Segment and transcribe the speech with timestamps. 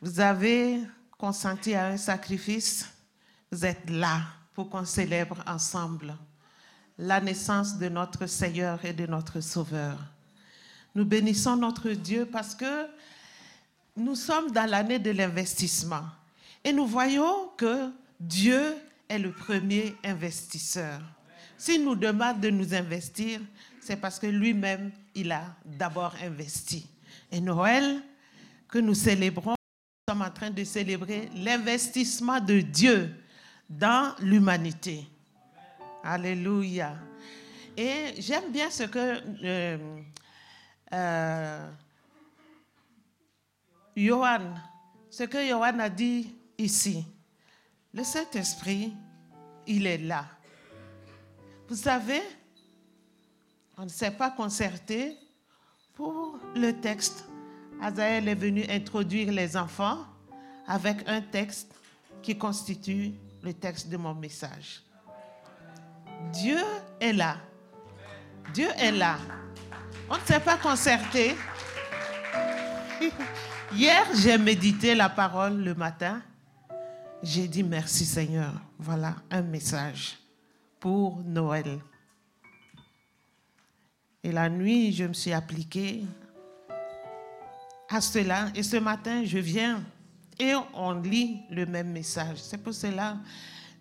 [0.00, 0.80] Vous avez
[1.18, 2.88] consenti à un sacrifice.
[3.50, 4.22] Vous êtes là
[4.54, 6.14] pour qu'on célèbre ensemble
[6.98, 9.98] la naissance de notre Seigneur et de notre Sauveur.
[10.94, 12.86] Nous bénissons notre Dieu parce que
[13.96, 16.04] nous sommes dans l'année de l'investissement
[16.62, 18.76] et nous voyons que Dieu
[19.08, 21.00] est le premier investisseur.
[21.56, 23.40] S'il nous demande de nous investir,
[23.80, 26.86] c'est parce que lui-même, il a d'abord investi.
[27.32, 28.02] Et Noël,
[28.70, 33.14] que nous célébrons, nous sommes en train de célébrer l'investissement de Dieu
[33.68, 35.06] dans l'humanité.
[36.02, 36.96] Alléluia.
[37.76, 40.00] Et j'aime bien ce que euh,
[40.92, 41.70] euh,
[43.96, 44.54] Johan,
[45.10, 47.04] ce que Johan a dit ici.
[47.92, 48.92] Le Saint-Esprit,
[49.66, 50.26] il est là.
[51.68, 52.22] Vous savez,
[53.76, 55.16] on ne s'est pas concerté
[55.94, 57.29] pour le texte.
[57.82, 59.98] Azaël est venu introduire les enfants
[60.66, 61.74] avec un texte
[62.22, 64.82] qui constitue le texte de mon message.
[66.32, 66.60] Dieu
[67.00, 67.38] est là.
[68.52, 69.16] Dieu est là.
[70.10, 71.34] On ne s'est pas concerté.
[73.72, 76.20] Hier, j'ai médité la parole le matin.
[77.22, 78.52] J'ai dit merci Seigneur.
[78.78, 80.18] Voilà un message
[80.78, 81.78] pour Noël.
[84.22, 86.04] Et la nuit, je me suis appliquée
[87.90, 88.46] à cela.
[88.54, 89.82] Et ce matin, je viens
[90.38, 92.38] et on lit le même message.
[92.38, 93.16] C'est pour cela,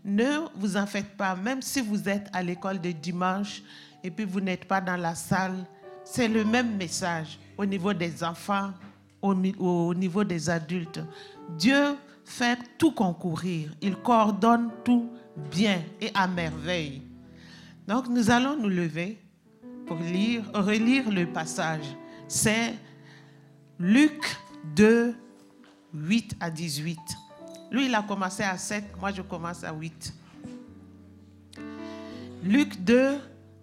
[0.03, 3.61] ne vous en faites pas, même si vous êtes à l'école de dimanche
[4.03, 5.65] et puis vous n'êtes pas dans la salle,
[6.03, 8.71] c'est le même message au niveau des enfants,
[9.21, 11.02] au, au niveau des adultes.
[11.57, 15.09] Dieu fait tout concourir, il coordonne tout
[15.52, 17.02] bien et à merveille.
[17.87, 19.19] Donc nous allons nous lever
[19.85, 21.95] pour lire, relire le passage.
[22.27, 22.73] C'est
[23.80, 24.35] Luc
[24.75, 25.16] 2,
[25.94, 26.99] 8 à 18.
[27.72, 30.13] Lui, il a commencé à 7, moi je commence à 8.
[32.43, 33.17] Luc 2,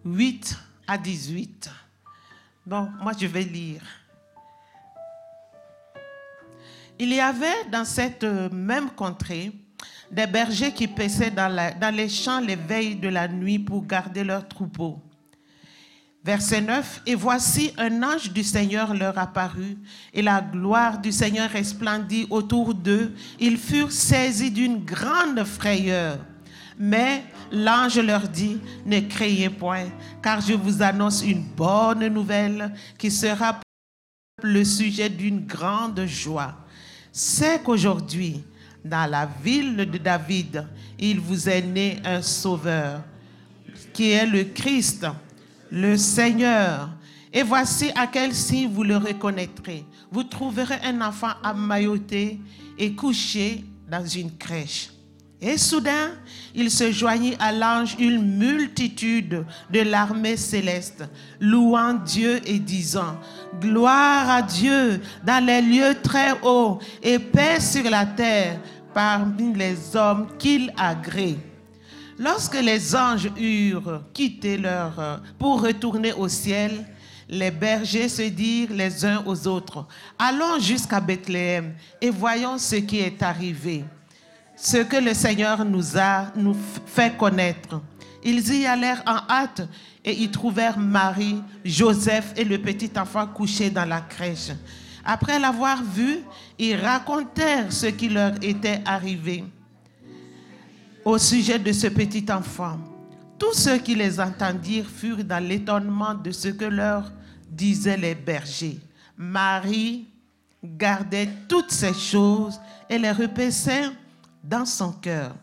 [0.06, 1.70] 8 à 18.
[2.64, 3.82] Bon, moi je vais lire.
[6.98, 9.52] Il y avait dans cette même contrée
[10.10, 14.24] des bergers qui paissaient dans, dans les champs les veilles de la nuit pour garder
[14.24, 14.98] leurs troupeaux.
[16.26, 19.78] Verset 9, Et voici un ange du Seigneur leur apparut,
[20.12, 23.14] et la gloire du Seigneur resplendit autour d'eux.
[23.38, 26.18] Ils furent saisis d'une grande frayeur.
[26.80, 27.22] Mais
[27.52, 29.84] l'ange leur dit, ne craignez point,
[30.20, 33.60] car je vous annonce une bonne nouvelle qui sera
[34.42, 36.56] le sujet d'une grande joie.
[37.12, 38.42] C'est qu'aujourd'hui,
[38.84, 40.66] dans la ville de David,
[40.98, 43.04] il vous est né un sauveur,
[43.92, 45.06] qui est le Christ,
[45.70, 46.90] le Seigneur.
[47.32, 49.84] Et voici à quel signe vous le reconnaîtrez.
[50.10, 52.40] Vous trouverez un enfant amailloté
[52.78, 54.90] et couché dans une crèche.
[55.40, 56.12] Et soudain,
[56.54, 61.04] il se joignit à l'ange une multitude de l'armée céleste,
[61.38, 63.20] louant Dieu et disant,
[63.60, 68.58] Gloire à Dieu dans les lieux très hauts et paix sur la terre
[68.94, 71.36] parmi les hommes qu'il agrée.
[72.18, 76.86] Lorsque les anges eurent quitté leur euh, pour retourner au ciel,
[77.28, 79.86] les bergers se dirent les uns aux autres,
[80.18, 83.84] allons jusqu'à Bethléem et voyons ce qui est arrivé,
[84.56, 86.56] ce que le Seigneur nous a nous
[86.86, 87.82] fait connaître.
[88.24, 89.68] Ils y allèrent en hâte
[90.02, 94.52] et y trouvèrent Marie, Joseph et le petit enfant couché dans la crèche.
[95.04, 96.20] Après l'avoir vu,
[96.58, 99.44] ils racontèrent ce qui leur était arrivé
[101.06, 102.80] au sujet de ce petit enfant.
[103.38, 107.12] Tous ceux qui les entendirent furent dans l'étonnement de ce que leur
[107.48, 108.80] disaient les bergers.
[109.16, 110.08] Marie
[110.64, 113.88] gardait toutes ces choses et les repaissait
[114.42, 115.36] dans son cœur.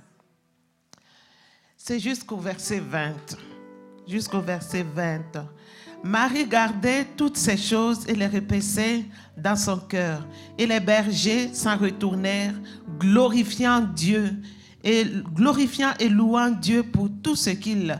[1.77, 3.13] C'est jusqu'au verset 20.
[4.05, 5.45] Jusqu'au verset 20.
[6.03, 9.05] Marie gardait toutes ces choses et les repaissait
[9.37, 10.27] dans son cœur.
[10.57, 12.55] Et les bergers s'en retournèrent,
[12.99, 14.35] glorifiant Dieu
[14.83, 17.97] et glorifiant et louant Dieu pour tout ce qu'ils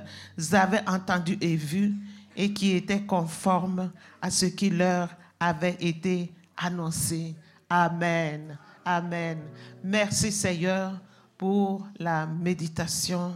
[0.51, 1.94] avaient entendu et vu
[2.35, 3.91] et qui était conforme
[4.21, 5.09] à ce qui leur
[5.39, 7.35] avait été annoncé.
[7.69, 8.57] Amen.
[8.85, 9.39] Amen.
[9.83, 11.00] Merci Seigneur
[11.38, 13.33] pour la méditation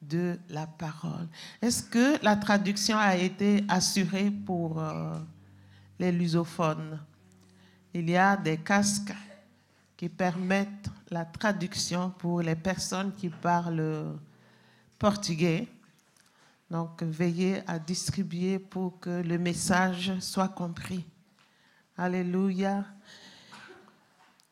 [0.00, 1.28] de la parole.
[1.60, 5.18] Est-ce que la traduction a été assurée pour euh,
[5.98, 7.00] les lusophones?
[7.92, 9.12] Il y a des casques
[9.96, 14.18] qui permettent la traduction pour les personnes qui parlent
[14.98, 15.68] portugais.
[16.70, 21.04] Donc, veillez à distribuer pour que le message soit compris.
[21.96, 22.84] Alléluia.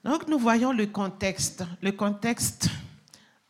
[0.05, 1.64] Donc nous voyons le contexte.
[1.82, 2.69] Le contexte,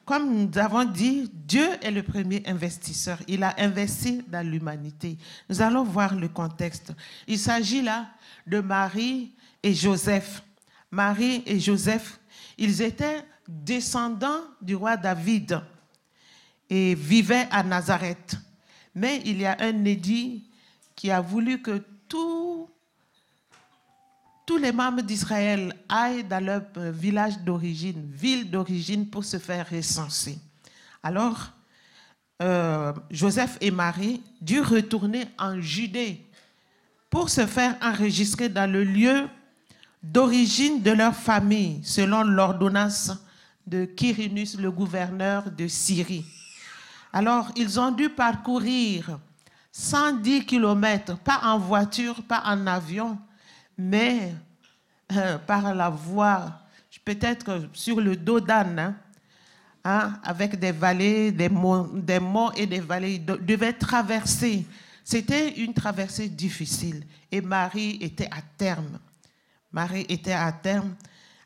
[0.05, 3.19] comme nous avons dit, Dieu est le premier investisseur.
[3.26, 5.19] Il a investi dans l'humanité.
[5.49, 6.93] Nous allons voir le contexte.
[7.26, 8.06] Il s'agit là
[8.46, 9.32] de Marie
[9.62, 10.43] et Joseph.
[10.94, 12.20] Marie et Joseph,
[12.56, 15.61] ils étaient descendants du roi David
[16.70, 18.37] et vivaient à Nazareth.
[18.94, 20.49] Mais il y a un édit
[20.94, 22.69] qui a voulu que tous
[24.56, 30.38] les membres d'Israël aillent dans leur village d'origine, ville d'origine, pour se faire recenser.
[31.02, 31.50] Alors,
[32.41, 36.25] euh, Joseph et Marie durent retourner en Judée
[37.11, 39.29] pour se faire enregistrer dans le lieu
[40.05, 43.11] d'origine de leur famille, selon l'ordonnance
[43.67, 46.27] de Quirinus, le gouverneur de Syrie.
[47.11, 49.19] Alors, ils ont dû parcourir
[49.73, 53.19] 110 kilomètres, pas en voiture, pas en avion,
[53.79, 54.35] mais
[55.12, 56.61] euh, par la voie,
[57.05, 58.95] peut-être sur le dos d'âne, hein,
[59.85, 63.15] hein, avec des vallées, des monts, des monts et des vallées.
[63.15, 64.67] Ils devaient traverser.
[65.03, 67.05] C'était une traversée difficile.
[67.33, 68.99] Et Marie était à terme.
[69.75, 70.94] Marie était à terme.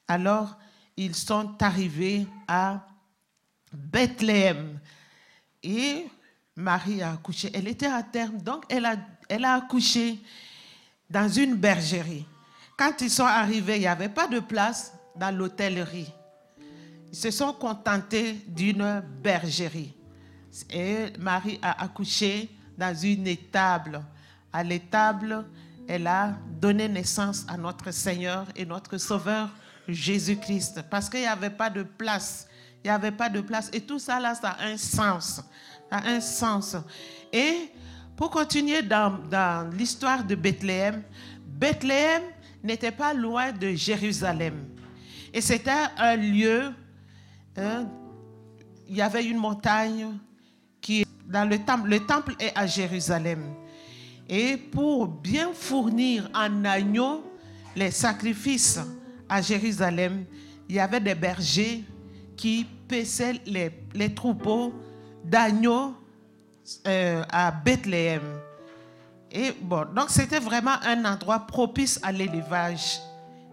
[0.06, 0.58] Alors,
[0.98, 2.86] ils sont arrivés à
[3.72, 4.78] Bethléem.
[5.62, 6.06] Et
[6.54, 7.50] Marie a accouché.
[7.54, 8.96] Elle était à terme, donc elle a,
[9.30, 10.19] elle a accouché
[11.08, 12.26] dans une bergerie.
[12.76, 16.12] Quand ils sont arrivés, il n'y avait pas de place dans l'hôtellerie.
[17.10, 19.94] Ils se sont contentés d'une bergerie.
[20.69, 24.04] Et Marie a accouché dans une étable.
[24.52, 25.46] À l'étable,
[25.88, 29.49] elle a donné naissance à notre Seigneur et notre Sauveur
[29.88, 30.85] Jésus-Christ.
[30.90, 32.46] Parce qu'il n'y avait pas de place.
[32.85, 33.70] Il n'y avait pas de place.
[33.73, 35.43] Et tout ça, là, ça a un sens.
[35.90, 36.76] Ça a un sens.
[37.32, 37.73] Et
[38.17, 41.02] pour continuer dans, dans l'histoire de Bethléem,
[41.46, 42.23] Bethléem
[42.62, 44.67] n'était pas loin de Jérusalem.
[45.32, 46.73] Et c'était un lieu,
[47.56, 47.87] hein,
[48.87, 50.19] il y avait une montagne
[50.81, 53.55] qui, dans le temple, le temple est à Jérusalem.
[54.28, 57.25] Et pour bien fournir en agneau
[57.75, 58.78] les sacrifices
[59.28, 60.25] à Jérusalem,
[60.69, 61.84] il y avait des bergers
[62.36, 64.75] qui paissaient les, troupeaux
[65.25, 65.94] d'agneaux
[66.86, 68.22] euh, à Bethléem.
[69.30, 73.00] Et bon, donc c'était vraiment un endroit propice à l'élevage.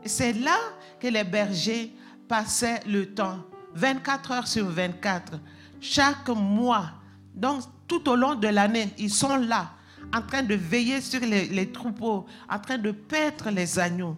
[0.05, 0.57] C'est là
[0.99, 1.91] que les bergers
[2.27, 3.39] passaient le temps,
[3.73, 5.33] 24 heures sur 24,
[5.81, 6.91] chaque mois.
[7.33, 9.71] Donc tout au long de l'année, ils sont là,
[10.13, 14.15] en train de veiller sur les, troupeaux, en train de paître les agneaux.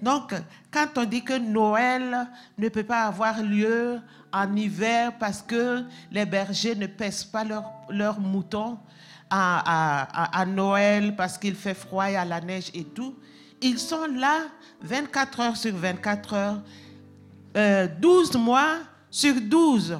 [0.00, 0.34] Donc,
[0.70, 2.28] quand on dit que Noël
[2.58, 4.00] ne peut pas avoir lieu
[4.32, 7.44] en hiver parce que les bergers ne pèsent pas
[7.88, 8.78] leurs moutons,
[9.32, 13.14] à, Noël parce qu'il fait froid et à la neige et tout.
[13.60, 14.40] Ils sont là
[14.82, 16.60] 24 heures sur 24 heures,
[18.00, 18.78] 12 euh, mois
[19.10, 19.98] sur 12.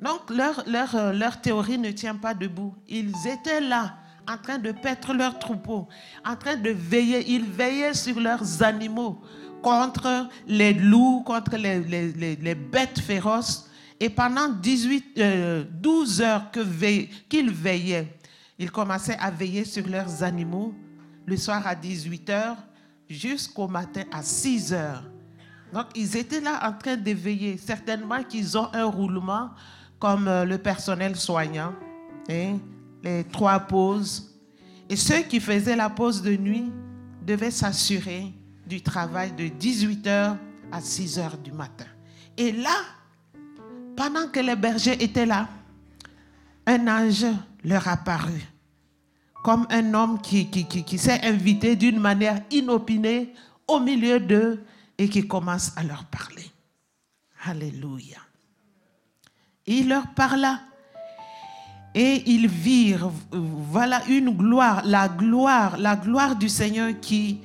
[0.00, 2.74] Donc leur théorie ne tient pas debout.
[2.88, 3.96] Ils étaient là
[4.28, 5.88] en train de paître leurs troupeaux,
[6.24, 7.24] en train de veiller.
[7.30, 9.20] Ils veillaient sur leurs animaux
[9.62, 13.68] contre les loups, contre les, bêtes féroces.
[14.00, 15.20] Et pendant 18,
[15.70, 16.50] 12 euh, heures
[17.28, 18.18] qu'ils veillaient,
[18.58, 20.74] ils commençaient à veiller sur leurs animaux
[21.26, 22.56] le soir à 18h
[23.08, 25.02] jusqu'au matin à 6h.
[25.72, 27.56] Donc ils étaient là en train de veiller.
[27.56, 29.50] Certainement qu'ils ont un roulement
[29.98, 31.72] comme euh, le personnel soignant,
[32.28, 32.58] hein,
[33.02, 34.38] les trois pauses.
[34.88, 36.70] Et ceux qui faisaient la pause de nuit
[37.24, 38.32] devaient s'assurer
[38.66, 40.36] du travail de 18h
[40.70, 41.86] à 6h du matin.
[42.36, 42.76] Et là,
[43.96, 45.48] pendant que les bergers étaient là,
[46.66, 47.26] un ange
[47.64, 48.52] leur apparut
[49.42, 50.48] comme un homme qui,
[50.98, 53.34] s'est invité d'une manière inopinée
[53.66, 54.64] au milieu d'eux
[54.96, 56.48] et qui commence à leur parler.
[57.44, 58.18] Alléluia.
[59.66, 60.60] Il leur parla
[61.94, 67.40] et ils virent, voilà une gloire, la gloire, la gloire du Seigneur qui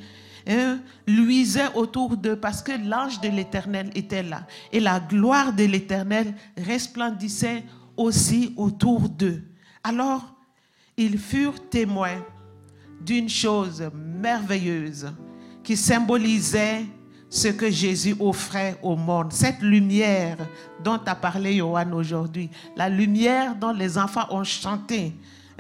[0.48, 4.48] hein, luisait autour d'eux parce que l'ange de l'Éternel était là.
[4.72, 7.64] Et la gloire de l'Éternel resplendissait
[7.98, 9.44] aussi autour d'eux.
[9.84, 10.36] Alors,
[10.96, 12.24] ils furent témoins
[13.02, 15.12] d'une chose merveilleuse
[15.64, 16.86] qui symbolisait
[17.30, 20.38] ce que Jésus offrait au monde, cette lumière
[20.84, 25.14] dont a parlé Johan aujourd'hui, la lumière dont les enfants ont chanté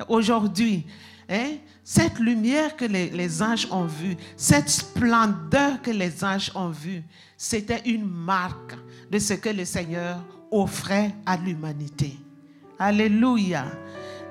[0.08, 0.86] aujourd'hui,
[1.30, 1.56] hein?
[1.84, 7.04] cette lumière que les, les, anges ont vue, cette splendeur que les anges ont vue,
[7.36, 8.76] c'était une marque
[9.12, 12.18] de ce que le Seigneur offrait à l'humanité.
[12.80, 13.66] Alléluia.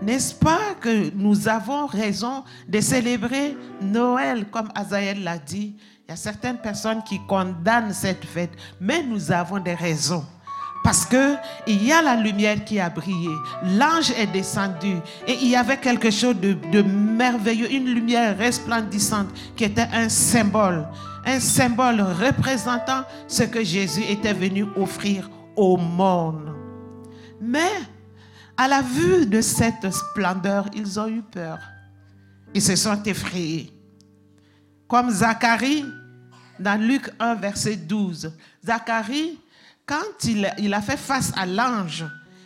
[0.03, 5.75] N'est-ce pas que nous avons raison de célébrer Noël, comme Azaël l'a dit,
[6.07, 10.25] Il y a certaines personnes qui condamnent cette fête, mais nous avons des raisons.
[10.85, 11.35] Parce que
[11.67, 13.31] il y a la lumière qui a brillé.
[13.77, 19.27] L'ange est descendu et il y avait quelque chose de, de merveilleux, une lumière resplendissante
[19.57, 20.87] qui était un symbole,
[21.25, 26.55] un symbole représentant ce que Jésus était venu offrir au monde.
[27.41, 27.73] Mais
[28.57, 31.59] à la vue de cette splendeur, ils ont eu peur.
[32.55, 33.76] Ils se sont effrayés.
[34.89, 35.85] Comme Zacharie,
[36.59, 38.33] dans Luc 1, verset 12.
[38.65, 39.39] Zacharie,
[39.85, 42.05] quand il, a fait face à l'ange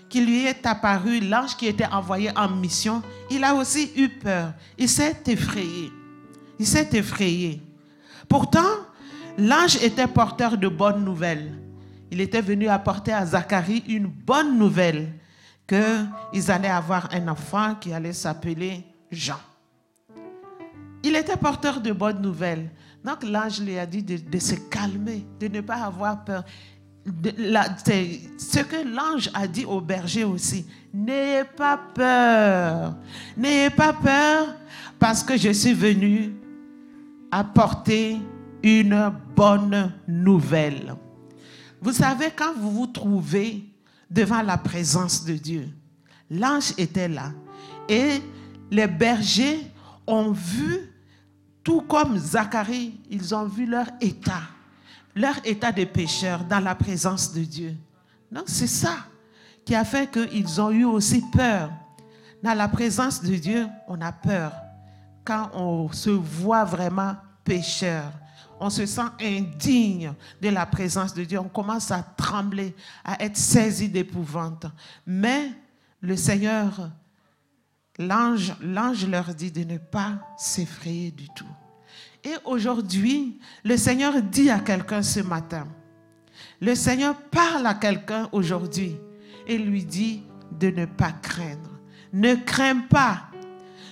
[0.09, 4.53] qui lui est apparu, l'ange qui était envoyé en mission, il a aussi eu peur.
[4.77, 5.91] Il s'est effrayé.
[6.59, 7.63] Il s'est effrayé.
[8.29, 8.69] Pourtant,
[9.39, 11.53] l'ange était porteur de bonnes nouvelles.
[12.11, 15.13] Il était venu apporter à Zacharie une bonne nouvelle
[15.67, 19.39] qu'ils allaient avoir un enfant qui allait s'appeler Jean.
[21.03, 22.71] Il était porteur de bonnes nouvelles.
[23.05, 26.45] Donc l'ange lui a dit de, se calmer, de ne pas avoir peur.
[27.07, 32.95] ce que l'ange a dit au berger aussi, n'ayez pas peur,
[33.37, 34.55] n'ayez pas peur
[34.99, 36.35] parce que je suis venu
[37.31, 38.19] apporter
[38.63, 40.95] une bonne nouvelle.
[41.81, 43.65] Vous savez, quand vous vous trouvez
[44.11, 45.69] devant la présence de Dieu,
[46.31, 47.33] l'ange était là
[47.89, 48.21] et
[48.71, 49.61] les bergers
[50.07, 50.90] ont vu
[51.63, 54.43] tout comme Zacharie, ils ont vu leur état,
[55.15, 57.77] leur état de pécheur dans la présence de Dieu.
[58.31, 58.97] Donc c'est ça
[59.65, 61.71] qui a fait qu'ils ont eu aussi peur.
[62.43, 64.53] Dans la présence de Dieu, on a peur
[65.25, 67.15] quand on se voit vraiment
[67.45, 68.11] pécheur.
[68.59, 71.39] On se sent indigne de la présence de Dieu.
[71.39, 72.75] On commence à trembler,
[73.05, 74.67] à être saisi d'épouvante.
[75.07, 75.51] Mais
[76.01, 76.91] le Seigneur
[77.99, 78.55] l'ange,
[79.07, 81.47] leur dit de ne pas s'effrayer du tout.
[82.25, 85.67] Et aujourd'hui, le Seigneur dit à quelqu'un ce matin,
[86.61, 88.97] le Seigneur parle à quelqu'un aujourd'hui
[89.47, 91.71] et lui dit de ne pas craindre.
[92.13, 93.29] Ne crains pas,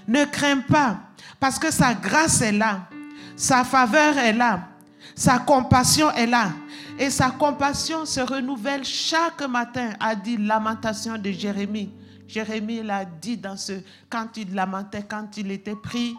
[0.06, 0.98] ne crains pas,
[1.38, 2.88] parce que sa grâce est là,
[3.36, 4.68] sa faveur est là,
[5.14, 6.52] sa compassion est là.
[6.98, 11.90] Et sa compassion se renouvelle chaque matin, a dit lamentation de Jérémie.
[12.28, 13.72] Jérémie l'a dit dans ce,
[14.10, 16.14] quand il lamentait, quand il était pris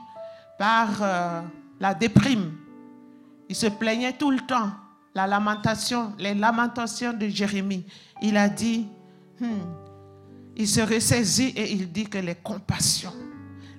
[0.58, 1.42] par euh,
[1.80, 2.52] la déprime.
[3.48, 4.72] Il se plaignait tout le temps.
[5.16, 7.86] La lamentation, les lamentations de Jérémie.
[8.22, 8.88] Il a dit,
[9.40, 9.62] hmm,
[10.56, 13.14] il se ressaisit et il dit que les compassions,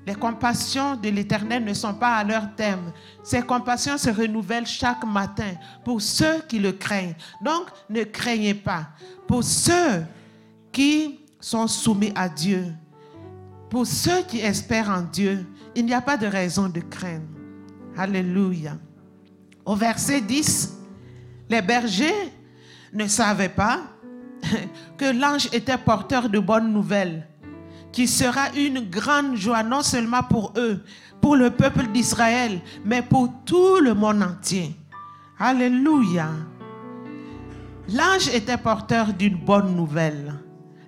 [0.06, 2.92] les compassions de l'Éternel ne sont pas à leur terme.
[3.22, 5.52] Ces compassions se renouvellent chaque matin
[5.84, 7.14] pour ceux qui le craignent.
[7.42, 8.88] Donc, ne craignez pas.
[9.28, 10.04] Pour ceux
[10.72, 12.66] qui sont soumis à Dieu.
[13.68, 17.26] Pour ceux qui espèrent en Dieu, il n'y a pas de raison de craindre.
[17.96, 18.76] Alléluia.
[19.64, 20.76] Au verset 10,
[21.48, 22.32] les bergers
[22.92, 23.80] ne savaient pas
[24.96, 27.26] que l'ange était porteur de bonnes nouvelles,
[27.92, 30.82] qui sera une grande joie non seulement pour eux,
[31.20, 34.74] pour le peuple d'Israël, mais pour tout le monde entier.
[35.38, 36.30] Alléluia.
[37.88, 40.34] L'ange était porteur d'une bonne nouvelle.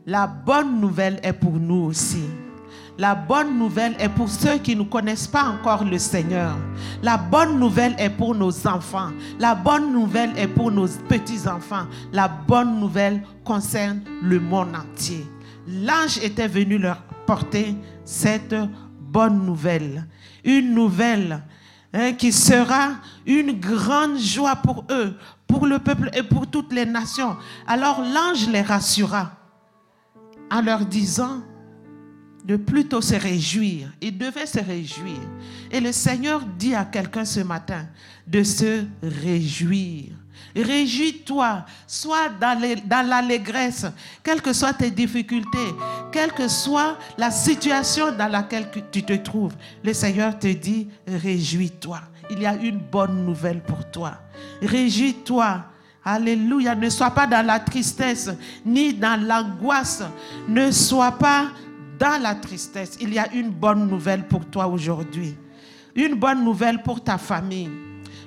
[0.06, 2.25] La bonne nouvelle est pour nous aussi.
[2.99, 6.56] La bonne nouvelle est pour ceux qui ne connaissent pas encore le Seigneur.
[7.02, 9.11] La bonne nouvelle est pour nos enfants.
[9.38, 11.87] La bonne nouvelle est pour nos petits-enfants.
[12.12, 15.25] La bonne nouvelle concerne le monde entier.
[15.68, 18.56] L'ange était venu leur porter cette
[19.00, 20.06] bonne nouvelle.
[20.44, 21.42] Une nouvelle
[21.94, 22.94] hein, qui sera
[23.25, 25.14] une grande joie pour eux,
[25.47, 27.37] pour le peuple et pour toutes les nations.
[27.68, 29.41] Alors l'ange les rassura
[30.52, 31.40] en leur disant
[32.44, 33.88] de plutôt se réjouir.
[34.00, 35.18] Ils devaient se réjouir.
[35.71, 37.87] Et le Seigneur dit à quelqu'un ce matin
[38.26, 40.11] de se réjouir.
[40.54, 43.87] Réjouis-toi, sois dans l'allégresse,
[44.23, 45.75] quelles que soient tes difficultés,
[46.11, 49.54] quelle que soit la situation dans laquelle tu te trouves.
[49.82, 52.00] Le Seigneur te dit, réjouis-toi.
[52.30, 54.18] Il y a une bonne nouvelle pour toi.
[54.61, 55.64] Réjouis-toi
[56.04, 56.75] Alléluia.
[56.75, 58.30] Ne sois pas dans la tristesse
[58.64, 60.02] ni dans l'angoisse.
[60.49, 61.49] Ne sois pas
[61.99, 62.97] dans la tristesse.
[63.00, 65.37] Il y a une bonne nouvelle pour toi aujourd'hui.
[65.94, 67.71] Une bonne nouvelle pour ta famille.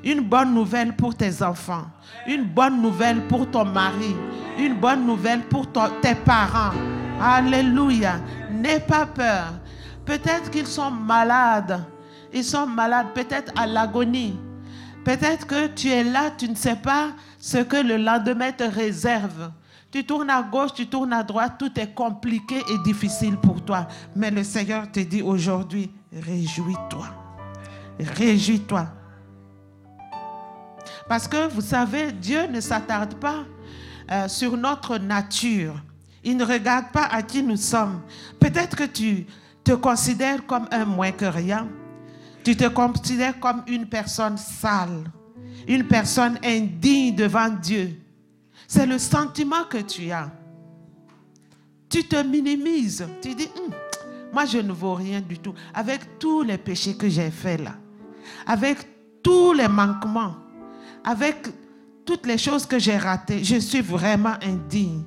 [0.04, 1.86] Une bonne nouvelle pour tes enfants.
[2.28, 4.16] Une bonne nouvelle pour ton mari.
[4.58, 5.68] Une bonne nouvelle pour
[6.02, 6.74] tes parents.
[7.20, 8.20] Alléluia.
[8.52, 9.54] N'aie pas peur.
[10.06, 11.84] Peut-être qu'ils sont malades.
[12.32, 14.38] Ils sont malades, peut-être à l'agonie.
[15.06, 19.52] Peut-être que tu es là, tu ne sais pas ce que le lendemain te réserve.
[19.92, 23.88] Tu tournes à gauche, tu tournes à droite, tout est compliqué et difficile pour toi.
[24.16, 27.06] Mais le Seigneur te dit aujourd'hui, réjouis-toi.
[28.00, 28.88] Réjouis-toi.
[31.08, 33.46] Parce que vous savez, Dieu ne s'attarde pas
[34.12, 35.76] euh, sur notre nature.
[36.24, 38.02] Il ne regarde pas à qui nous sommes.
[38.40, 39.28] Peut-être que tu
[39.64, 41.68] te considères comme un moins que rien.
[42.46, 45.12] Tu te considères comme une personne sale,
[45.68, 48.00] une personne indigne devant Dieu.
[48.68, 50.30] C'est le sentiment que tu as.
[51.90, 53.04] Tu te minimises.
[53.20, 53.74] Tu dis, hum,
[54.32, 55.56] moi je ne vaux rien du tout.
[55.74, 57.74] Avec tous les péchés que j'ai faits là,
[58.46, 58.78] avec
[59.24, 60.36] tous les manquements,
[61.04, 61.48] avec
[62.06, 65.04] toutes les choses que j'ai ratées, je suis vraiment indigne.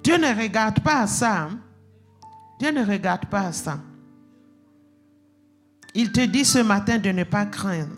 [0.00, 1.42] Dieu ne regarde pas à ça.
[1.42, 1.58] Hein.
[2.60, 3.80] Dieu ne regarde pas à ça.
[5.94, 7.96] Il te dit ce matin de ne pas craindre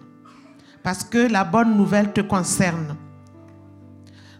[0.83, 2.97] parce que la bonne nouvelle te concerne.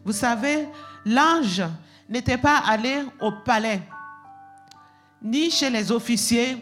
[0.05, 0.67] Vous savez,
[1.05, 1.63] l'ange
[2.09, 3.83] n'était pas allé au palais,
[5.23, 6.57] ni chez les officiers,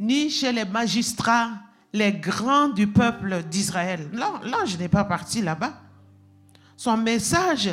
[0.00, 1.50] ni chez les magistrats,
[1.92, 4.08] les grands du peuple d'Israël.
[4.12, 5.74] L'ange n'est pas parti là-bas.
[6.76, 7.70] Son message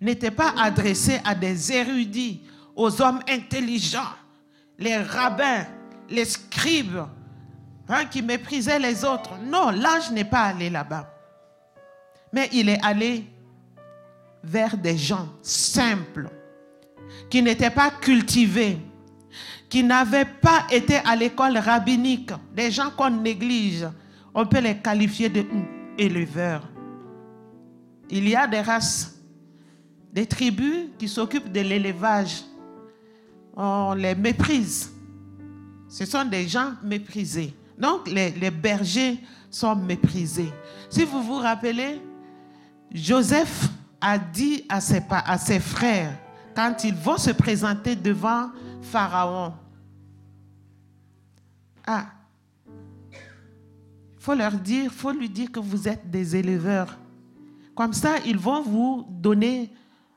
[0.00, 2.42] n'était pas adressé à des érudits,
[2.76, 4.12] aux hommes intelligents,
[4.78, 5.64] les rabbins,
[6.10, 7.04] les scribes,
[7.88, 9.36] hein, qui méprisaient les autres.
[9.42, 11.10] Non, l'ange n'est pas allé là-bas.
[12.32, 13.24] Mais il est allé
[14.42, 16.28] vers des gens simples,
[17.30, 18.78] qui n'étaient pas cultivés,
[19.68, 23.88] qui n'avaient pas été à l'école rabbinique, des gens qu'on néglige.
[24.34, 25.44] On peut les qualifier de
[25.96, 26.62] éleveurs.
[28.10, 29.18] Il y a des races,
[30.12, 32.42] des tribus qui s'occupent de l'élevage.
[33.56, 34.92] On les méprise.
[35.88, 37.54] Ce sont des gens méprisés.
[37.78, 39.18] Donc les, bergers
[39.50, 40.52] sont méprisés.
[40.88, 42.00] Si vous vous rappelez,
[42.90, 43.68] Joseph
[44.00, 46.16] a dit à ses, à ses frères,
[46.54, 48.50] quand ils vont se présenter devant
[48.82, 49.54] Pharaon,
[51.86, 52.06] ah,
[53.10, 56.98] il faut leur dire, faut lui dire que vous êtes des éleveurs.
[57.74, 59.70] Comme ça, ils vont vous donner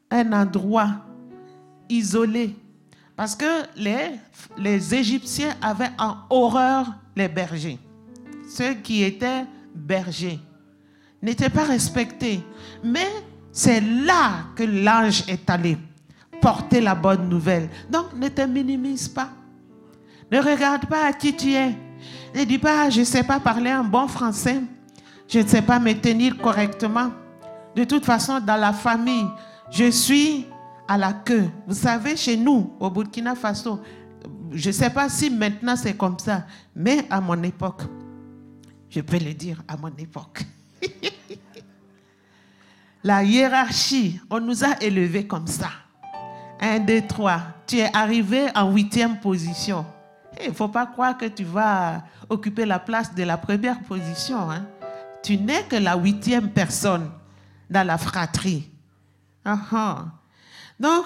[0.10, 1.06] un endroit
[1.90, 2.56] isolé.
[3.18, 4.12] Parce que les,
[4.60, 7.80] les Égyptiens avaient en horreur les bergers.
[8.48, 10.40] Ceux qui étaient bergers
[11.22, 12.44] n'étaient pas respectés.
[12.84, 13.08] Mais
[13.52, 15.80] c'est là que l'ange est allé
[16.40, 17.70] porter la bonne nouvelle.
[17.90, 19.30] Donc ne te minimise pas.
[20.32, 21.76] Ne regarde pas à qui tu es.
[22.36, 24.62] Ne dis pas, je ne sais pas parler un bon français.
[25.28, 27.10] Je ne sais pas me tenir correctement.
[27.76, 29.26] De toute façon, dans la famille,
[29.72, 30.46] je suis
[30.88, 31.50] à la queue.
[31.68, 33.82] Vous savez, chez nous, au Burkina Faso,
[34.52, 36.46] je ne sais pas si maintenant c'est comme ça,
[36.76, 37.82] mais à mon époque,
[38.90, 40.46] je peux le dire, à mon époque.
[43.04, 45.70] la hiérarchie, on nous a élevés comme ça.
[46.60, 47.42] Un, deux, trois.
[47.68, 49.86] Tu es arrivé en huitième position.
[50.42, 54.50] Il ne faut pas croire que tu vas occuper la place de la première position.
[54.50, 54.66] Hein.
[55.24, 57.10] Tu n'es que la huitième personne
[57.70, 58.72] dans la fratrie.
[60.80, 61.06] Donc,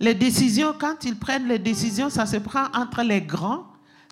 [0.00, 3.66] les décisions, quand ils prennent les décisions, ça se prend entre les grands.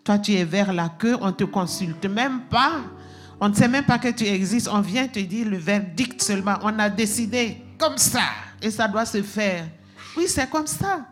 [0.05, 2.81] Toi, tu es vers la queue, on te consulte même pas.
[3.41, 4.69] On ne sait même pas que tu existes.
[4.71, 6.57] On vient te dire le verdict seulement.
[6.63, 8.23] On a décidé comme ça
[8.61, 9.67] et ça doit se faire.
[10.17, 11.07] Oui, c'est comme ça.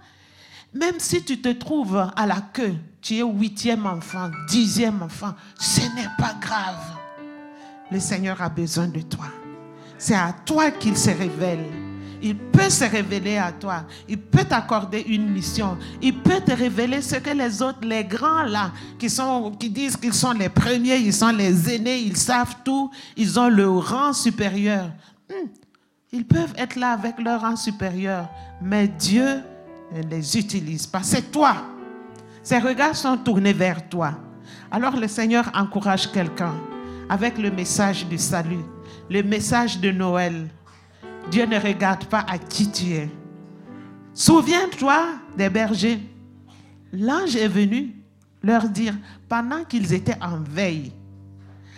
[0.72, 5.80] Même si tu te trouves à la queue, tu es huitième enfant, dixième enfant, ce
[5.80, 6.98] n'est pas grave.
[7.90, 9.26] Le Seigneur a besoin de toi.
[9.96, 11.87] C'est à toi qu'il se révèle.
[12.22, 13.84] Il peut se révéler à toi.
[14.08, 15.76] Il peut t'accorder une mission.
[16.02, 19.96] Il peut te révéler ce que les autres, les grands là, qui, sont, qui disent
[19.96, 24.12] qu'ils sont les premiers, ils sont les aînés, ils savent tout, ils ont le rang
[24.12, 24.90] supérieur.
[25.28, 25.48] Hmm.
[26.12, 28.28] Ils peuvent être là avec leur rang supérieur,
[28.62, 29.42] mais Dieu
[29.94, 31.02] ne les utilise pas.
[31.02, 31.56] C'est toi.
[32.42, 34.12] Ses regards sont tournés vers toi.
[34.70, 36.54] Alors le Seigneur encourage quelqu'un
[37.10, 38.64] avec le message du salut
[39.10, 40.48] le message de Noël.
[41.30, 43.10] Dieu ne regarde pas à qui tu es.
[44.14, 46.00] Souviens-toi des bergers.
[46.92, 47.94] L'ange est venu
[48.42, 48.94] leur dire,
[49.28, 50.92] pendant qu'ils étaient en veille,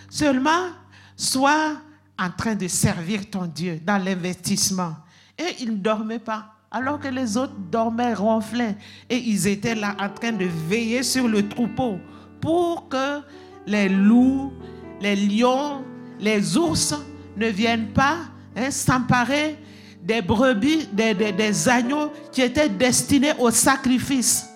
[0.09, 0.69] seulement
[1.15, 1.73] sois
[2.17, 4.95] en train de servir ton Dieu dans l'investissement.
[5.37, 8.77] Et ils ne dormaient pas, alors que les autres dormaient, ronflaient.
[9.09, 11.99] Et ils étaient là en train de veiller sur le troupeau
[12.39, 13.21] pour que
[13.67, 14.53] les loups,
[15.01, 15.83] les lions,
[16.19, 16.95] les ours
[17.35, 18.17] ne viennent pas
[18.55, 19.57] hein, s'emparer
[20.01, 24.47] des brebis, des, agneaux qui étaient destinés au sacrifice.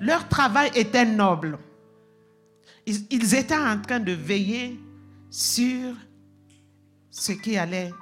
[0.00, 1.58] Leur travail était noble.
[2.86, 4.80] Ils, étaient en train de veiller
[5.28, 5.94] sur
[7.10, 7.92] ce qui allait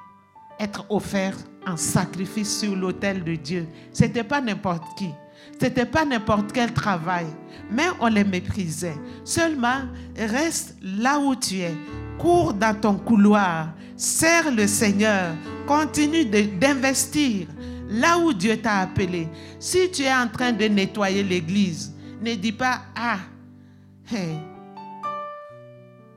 [0.61, 1.37] être offert
[1.67, 3.67] en sacrifice sur l'autel de Dieu.
[3.93, 5.11] Ce n'était pas n'importe qui.
[5.59, 7.27] Ce n'était pas n'importe quel travail.
[7.71, 8.97] Mais on les méprisait.
[9.25, 9.81] Seulement,
[10.17, 11.75] reste là où tu es
[12.19, 13.69] Cours dans ton couloir.
[13.97, 15.35] Sers le Seigneur.
[15.67, 17.49] Continue d'investir
[17.89, 19.29] là où Dieu t'a appelé.
[19.59, 23.19] Si tu es en train de nettoyer l'église, ne dis pas, ah,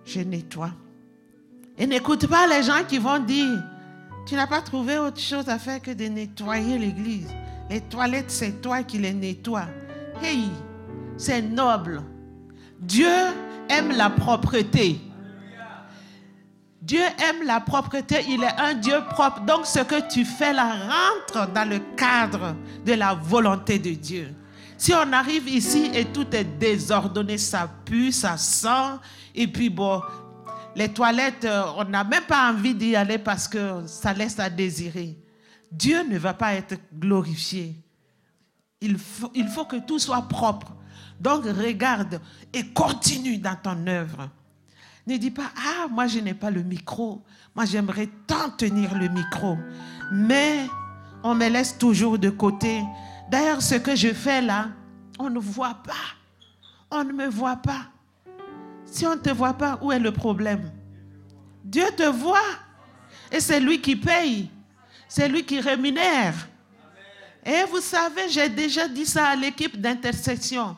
[0.05, 0.71] je nettoie.
[1.77, 3.63] Et n'écoute pas les gens qui vont dire,
[4.25, 7.33] tu n'as pas trouvé autre chose à faire que de nettoyer l'église.
[7.69, 9.67] Les toilettes, c'est toi qui les nettoies.
[10.21, 10.49] Hey,
[11.17, 12.01] c'est noble.
[12.79, 13.07] Dieu
[13.69, 14.99] aime la propreté.
[16.89, 19.41] Dieu aime la propreté, il est un Dieu propre.
[19.41, 24.33] Donc ce que tu fais là rentre dans le cadre de la volonté de Dieu.
[24.75, 28.97] Si on arrive ici et tout est désordonné, ça pue, ça sent,
[29.35, 30.01] et puis bon,
[30.75, 34.49] les toilettes, euh, on n'a même pas envie d'y aller parce que ça laisse à
[34.49, 35.15] désirer.
[35.71, 37.75] Dieu ne va pas être glorifié.
[38.81, 40.73] Il faut, il faut que tout soit propre.
[41.19, 42.19] Donc regarde
[42.51, 44.27] et continue dans ton œuvre.
[45.07, 47.23] Ne dis pas, ah, moi je n'ai pas le micro.
[47.55, 49.57] Moi j'aimerais tant tenir le micro.
[50.11, 50.67] Mais
[51.23, 52.81] on me laisse toujours de côté.
[53.29, 54.69] D'ailleurs, ce que je fais là,
[55.19, 56.15] on ne voit pas.
[56.91, 57.87] On ne me voit pas.
[58.85, 60.71] Si on ne te voit pas, où est le problème?
[61.63, 62.37] Dieu te voit.
[63.31, 64.49] Et c'est lui qui paye.
[65.07, 66.33] C'est lui qui rémunère.
[67.45, 70.75] Et vous savez, j'ai déjà dit ça à l'équipe d'intercession.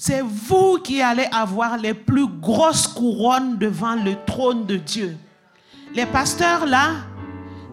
[0.00, 5.16] C'est vous qui allez avoir les plus grosses couronnes devant le trône de Dieu.
[5.92, 6.92] Les pasteurs là,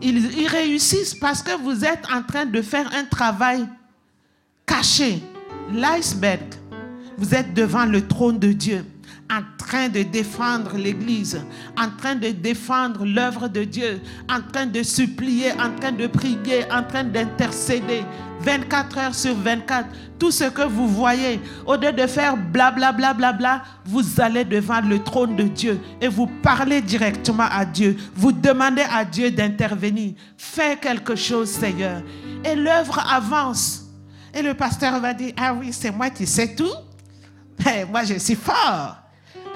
[0.01, 3.67] ils, réussissent parce que vous êtes en train de faire un travail
[4.65, 5.21] caché.
[5.71, 6.41] L'iceberg,
[7.15, 8.83] vous êtes devant le trône de Dieu
[9.31, 11.41] en train de défendre l'Église,
[11.77, 16.63] en train de défendre l'œuvre de Dieu, en train de supplier, en train de prier,
[16.71, 18.03] en train d'intercéder.
[18.41, 19.87] 24 heures sur 24,
[20.19, 24.45] tout ce que vous voyez, au lieu de faire blablabla, bla, bla, bla, vous allez
[24.45, 27.97] devant le trône de Dieu et vous parlez directement à Dieu.
[28.15, 30.13] Vous demandez à Dieu d'intervenir.
[30.37, 32.01] Fais quelque chose, Seigneur.
[32.43, 33.85] Et l'œuvre avance.
[34.33, 36.75] Et le pasteur va dire, ah oui, c'est moi qui sais tout.
[37.65, 39.04] Mais moi, je suis fort.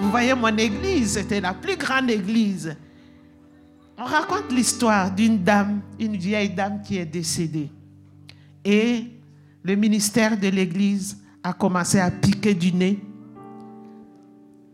[0.00, 2.74] Vous voyez, mon église, c'était la plus grande église.
[3.98, 7.70] On raconte l'histoire d'une dame, une vieille dame qui est décédée.
[8.64, 9.04] Et
[9.62, 12.98] le ministère de l'église a commencé à piquer du nez.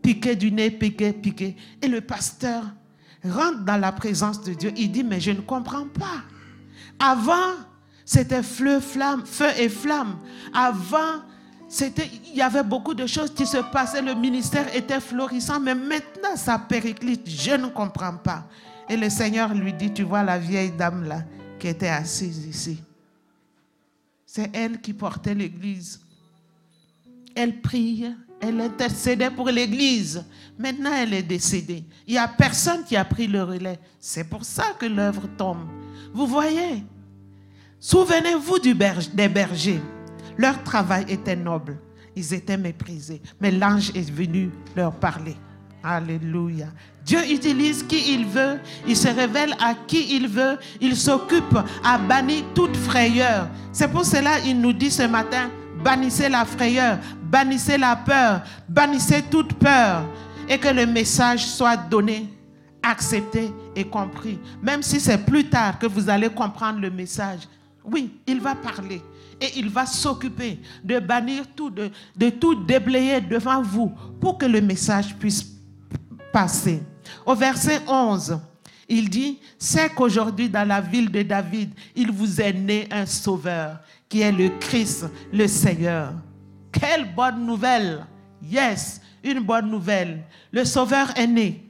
[0.01, 1.57] Piquer du nez, piquer, piquer.
[1.81, 2.63] Et le pasteur
[3.25, 4.71] rentre dans la présence de Dieu.
[4.77, 6.23] Il dit, mais je ne comprends pas.
[6.99, 7.55] Avant,
[8.05, 10.19] c'était feu, flamme, feu et flamme.
[10.53, 11.21] Avant,
[11.69, 16.35] il y avait beaucoup de choses qui se passaient, le ministère était florissant, mais maintenant
[16.35, 18.47] ça périclite, je ne comprends pas.
[18.89, 21.23] Et le Seigneur lui dit, tu vois la vieille dame là
[21.59, 22.79] qui était assise ici.
[24.25, 25.99] C'est elle qui portait l'église.
[27.35, 28.05] Elle prie,
[28.39, 30.23] elle intercédait pour l'église.
[30.57, 31.83] Maintenant, elle est décédée.
[32.05, 33.79] Il n'y a personne qui a pris le relais.
[33.99, 35.67] C'est pour ça que l'œuvre tombe.
[36.13, 36.83] Vous voyez,
[37.79, 38.73] souvenez-vous des
[39.27, 39.81] bergers.
[40.37, 41.77] Leur travail était noble.
[42.15, 43.21] Ils étaient méprisés.
[43.39, 45.35] Mais l'ange est venu leur parler.
[45.83, 46.67] Alléluia.
[47.05, 51.97] Dieu utilise qui il veut, il se révèle à qui il veut, il s'occupe à
[51.97, 53.47] bannir toute frayeur.
[53.71, 55.49] C'est pour cela qu'il nous dit ce matin,
[55.81, 60.03] bannissez la frayeur, bannissez la peur, bannissez toute peur
[60.49, 62.27] et que le message soit donné,
[62.83, 64.39] accepté et compris.
[64.61, 67.47] Même si c'est plus tard que vous allez comprendre le message.
[67.85, 69.01] Oui, il va parler
[69.39, 74.61] et il va s'occuper de bannir tout, de, tout déblayer devant vous pour que le
[74.61, 75.45] message puisse
[76.33, 76.81] passer.
[77.25, 78.39] Au verset 11,
[78.89, 83.79] il dit, c'est qu'aujourd'hui dans la ville de David, il vous est né un sauveur
[84.09, 86.13] qui est le Christ, le Seigneur.
[86.71, 88.05] Quelle bonne nouvelle.
[88.41, 90.23] Yes, une bonne nouvelle.
[90.51, 91.63] Le sauveur est né.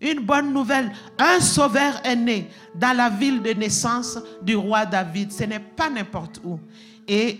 [0.00, 5.32] Une bonne nouvelle, un sauveur est né dans la ville de naissance du roi David.
[5.32, 6.58] Ce n'est pas n'importe où.
[7.08, 7.38] Et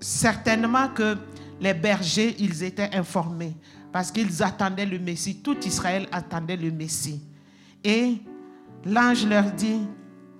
[0.00, 1.16] certainement que
[1.60, 3.54] les bergers, ils étaient informés
[3.92, 5.42] parce qu'ils attendaient le Messie.
[5.42, 7.20] Tout Israël attendait le Messie.
[7.84, 8.14] Et
[8.84, 9.80] l'ange leur dit,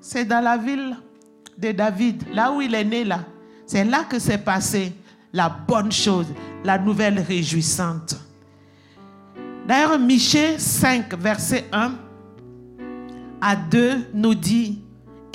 [0.01, 0.97] c'est dans la ville
[1.59, 3.25] de David, là où il est né là.
[3.67, 4.93] C'est là que s'est passée
[5.33, 6.27] la bonne chose,
[6.65, 8.17] la nouvelle réjouissante.
[9.67, 11.93] D'ailleurs, Michée 5, verset 1
[13.41, 14.82] à 2 nous dit,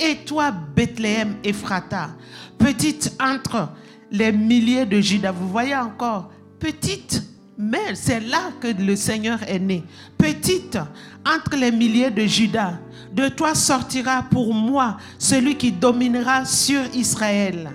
[0.00, 2.10] et toi, Bethléem, Ephrata,
[2.58, 3.70] petite entre
[4.10, 5.32] les milliers de Judas.
[5.32, 7.22] Vous voyez encore, petite,
[7.56, 9.84] mais c'est là que le Seigneur est né.
[10.16, 10.78] Petite
[11.26, 12.78] entre les milliers de Judas.
[13.12, 17.70] De toi sortira pour moi celui qui dominera sur Israël.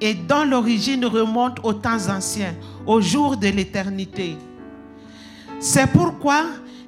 [0.00, 2.54] Et dont l'origine remonte aux temps anciens,
[2.86, 4.36] au jour de l'éternité.
[5.58, 6.44] C'est pourquoi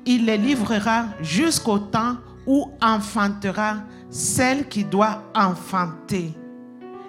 [0.06, 3.78] il les livrera jusqu'au temps où enfantera
[4.10, 6.34] celle qui doit enfanter.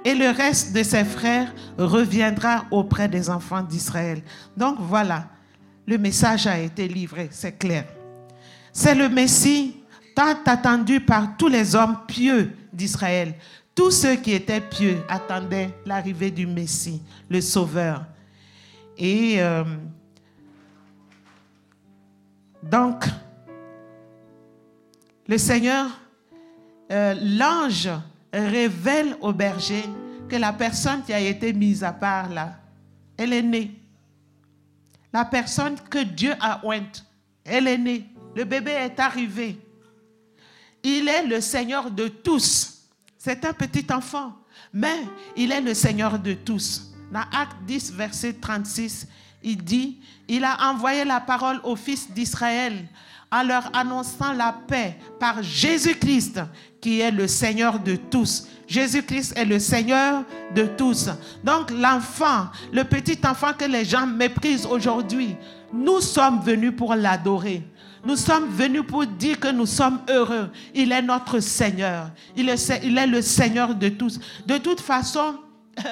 [0.05, 4.21] Et le reste de ses frères reviendra auprès des enfants d'Israël.
[4.55, 5.27] Donc voilà,
[5.85, 7.85] le message a été livré, c'est clair.
[8.71, 9.75] C'est le Messie
[10.15, 13.35] tant attendu par tous les hommes pieux d'Israël.
[13.75, 18.05] Tous ceux qui étaient pieux attendaient l'arrivée du Messie, le Sauveur.
[18.97, 19.63] Et euh,
[22.63, 23.05] donc,
[25.27, 25.87] le Seigneur,
[26.91, 27.89] euh, l'ange
[28.33, 29.83] révèle au berger
[30.27, 32.55] que la personne qui a été mise à part là,
[33.17, 33.71] elle est née.
[35.13, 37.05] La personne que Dieu a ointe,
[37.43, 38.05] elle est née.
[38.35, 39.59] Le bébé est arrivé.
[40.83, 42.87] Il est le Seigneur de tous.
[43.17, 44.35] C'est un petit enfant,
[44.73, 45.03] mais
[45.35, 46.93] il est le Seigneur de tous.
[47.11, 49.07] Dans Acte 10, verset 36,
[49.43, 52.87] il dit, il a envoyé la parole aux fils d'Israël
[53.31, 56.41] en leur annonçant la paix par Jésus-Christ,
[56.81, 58.47] qui est le Seigneur de tous.
[58.67, 61.09] Jésus-Christ est le Seigneur de tous.
[61.43, 65.35] Donc l'enfant, le petit enfant que les gens méprisent aujourd'hui,
[65.73, 67.63] nous sommes venus pour l'adorer.
[68.03, 70.49] Nous sommes venus pour dire que nous sommes heureux.
[70.73, 72.09] Il est notre Seigneur.
[72.35, 74.19] Il est, il est le Seigneur de tous.
[74.45, 75.35] De toute façon,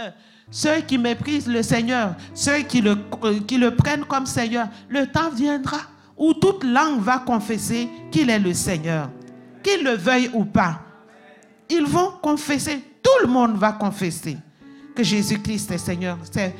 [0.51, 2.97] ceux qui méprisent le Seigneur, ceux qui le,
[3.45, 5.77] qui le prennent comme Seigneur, le temps viendra
[6.19, 9.09] où toute langue va confesser qu'il est le Seigneur,
[9.63, 10.81] qu'ils le veuillent ou pas.
[11.69, 14.37] Ils vont confesser, tout le monde va confesser
[14.93, 16.17] que Jésus-Christ est Seigneur.
[16.29, 16.53] C'est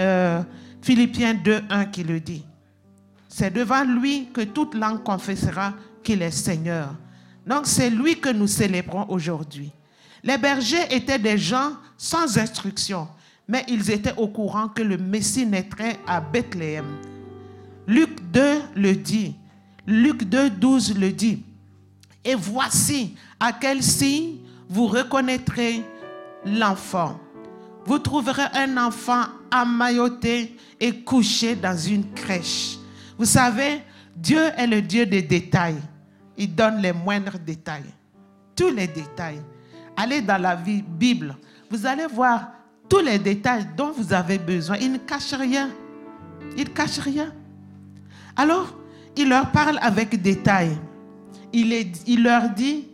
[0.00, 0.42] euh,
[0.82, 2.44] Philippiens 2, 1 qui le dit.
[3.28, 5.72] C'est devant lui que toute langue confessera
[6.02, 6.94] qu'il est Seigneur.
[7.46, 9.70] Donc c'est lui que nous célébrons aujourd'hui.
[10.24, 13.06] Les bergers étaient des gens sans instruction,
[13.46, 16.86] mais ils étaient au courant que le Messie naîtrait à Bethléem.
[17.86, 19.34] Luc 2 le dit.
[19.86, 21.42] Luc 2, 12 le dit.
[22.24, 24.36] Et voici à quel signe
[24.68, 25.82] vous reconnaîtrez
[26.46, 27.20] l'enfant.
[27.84, 32.78] Vous trouverez un enfant emmailloté et couché dans une crèche.
[33.18, 33.82] Vous savez,
[34.16, 35.80] Dieu est le Dieu des détails.
[36.36, 37.84] Il donne les moindres détails.
[38.56, 39.40] Tous les détails.
[39.96, 41.36] Allez dans la Bible.
[41.70, 42.48] Vous allez voir
[42.88, 44.76] tous les détails dont vous avez besoin.
[44.78, 45.68] Il ne cache rien.
[46.56, 47.32] Il ne cache rien.
[48.36, 48.74] Alors,
[49.16, 50.76] il leur parle avec détail.
[51.52, 52.88] Il, leur dit,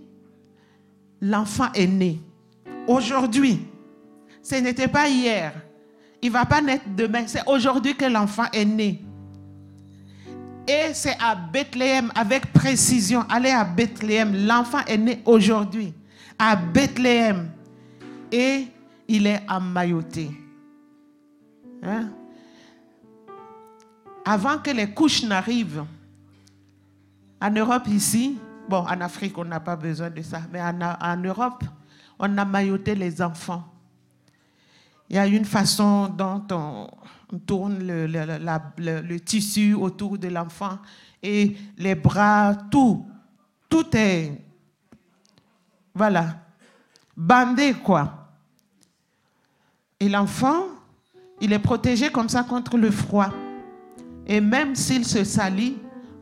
[1.20, 2.20] l'enfant est né.
[2.86, 3.66] Aujourd'hui,
[4.42, 5.52] ce n'était pas hier.
[6.20, 7.24] Il ne va pas naître demain.
[7.26, 9.02] C'est aujourd'hui que l'enfant est né.
[10.68, 13.24] Et c'est à Bethléem, avec précision.
[13.30, 14.46] Allez à Bethléem.
[14.46, 15.94] L'enfant est né aujourd'hui.
[16.38, 17.50] À Bethléem.
[18.30, 18.66] Et
[19.08, 20.30] il est emmailloté.
[21.82, 22.10] Hein?
[24.30, 25.84] Avant que les couches n'arrivent,
[27.40, 28.38] en Europe ici,
[28.68, 31.64] bon, en Afrique, on n'a pas besoin de ça, mais en, Europe,
[32.16, 33.66] on a mailloté les enfants.
[35.08, 36.88] Il y a une façon dont on,
[37.44, 40.78] tourne le, le, tissu autour de l'enfant
[41.20, 43.04] et les bras, tout,
[43.68, 44.40] tout est,
[45.92, 46.36] voilà,
[47.16, 48.28] bandé, quoi.
[49.98, 50.66] Et l'enfant,
[51.40, 53.32] il est protégé comme ça contre le froid.
[54.26, 55.76] Et même s'il se salit,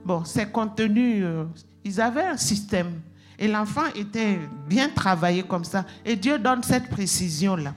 [0.05, 1.45] bon, ses contenus, euh,
[1.85, 3.01] ils avaient un système.
[3.39, 5.85] Et l'enfant était bien travaillé comme ça.
[6.05, 7.75] Et Dieu donne cette précision-là.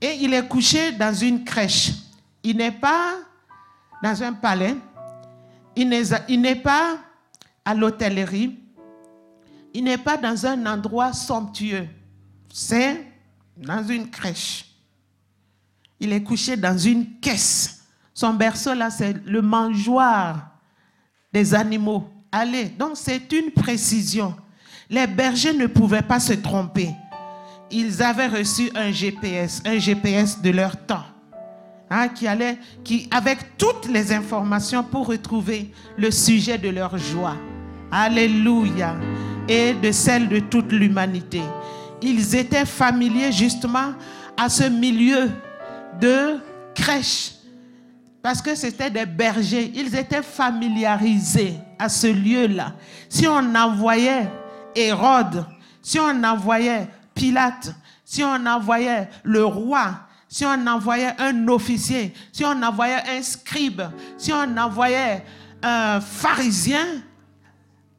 [0.00, 1.92] Et il est couché dans une crèche.
[2.42, 3.16] Il n'est pas
[4.02, 4.76] dans un palais.
[5.76, 6.98] Il n'est pas
[7.64, 8.58] à l'hôtellerie.
[9.74, 11.88] Il n'est pas dans un endroit somptueux.
[12.52, 13.04] C'est
[13.56, 14.66] dans une crèche.
[16.00, 17.77] Il est couché dans une caisse.
[18.18, 20.50] Son berceau, là, c'est le mangeoire
[21.32, 22.10] des animaux.
[22.32, 24.34] Allez, donc c'est une précision.
[24.90, 26.90] Les bergers ne pouvaient pas se tromper.
[27.70, 31.04] Ils avaient reçu un GPS, un GPS de leur temps,
[31.88, 32.58] hein, qui allait,
[33.12, 37.36] avec toutes les informations pour retrouver le sujet de leur joie.
[37.92, 38.96] Alléluia.
[39.48, 41.42] Et de celle de toute l'humanité.
[42.02, 43.92] Ils étaient familiers justement
[44.36, 45.30] à ce milieu
[46.00, 46.40] de
[46.74, 47.37] crèche
[48.22, 49.70] parce que c'était des bergers.
[49.74, 52.74] Ils étaient familiarisés à ce lieu-là.
[53.08, 54.28] Si on envoyait
[54.74, 55.46] Hérode,
[55.80, 62.44] si on envoyait Pilate, si on envoyait le roi, si on envoyait un officier, si
[62.44, 63.82] on envoyait un scribe,
[64.16, 65.24] si on envoyait
[65.62, 66.86] un pharisien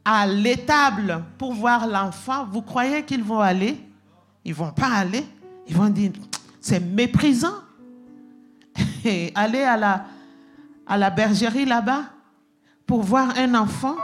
[0.06, 3.78] à l'étable pour voir l'enfant, vous croyez qu'ils vont aller?
[4.46, 5.26] Ils vont pas aller.
[5.68, 6.12] Ils vont dire,
[6.62, 7.56] c'est méprisant.
[9.06, 10.06] Et aller à la,
[10.86, 12.06] à la bergerie là-bas
[12.86, 13.96] pour voir un enfant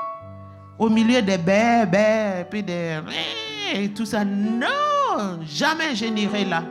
[0.77, 2.99] au milieu des bébés, puis des...
[3.73, 4.23] Et tout ça.
[4.23, 6.63] Non, jamais je n'irai là.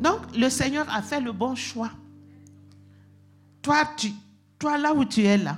[0.00, 1.90] Donc, le Seigneur a fait le bon choix.
[3.62, 4.12] Toi, tu,
[4.58, 5.56] toi là où tu es là,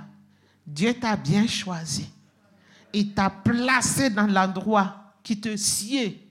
[0.67, 2.09] Dieu t'a bien choisi.
[2.93, 6.25] Il t'a placé dans l'endroit qui te sied.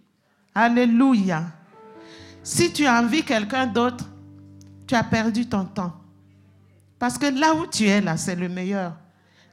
[0.55, 1.43] Alléluia.
[2.41, 4.05] Si tu as envie quelqu'un d'autre,
[4.87, 5.93] tu as perdu ton temps.
[6.97, 8.93] Parce que là où tu es là, c'est le meilleur.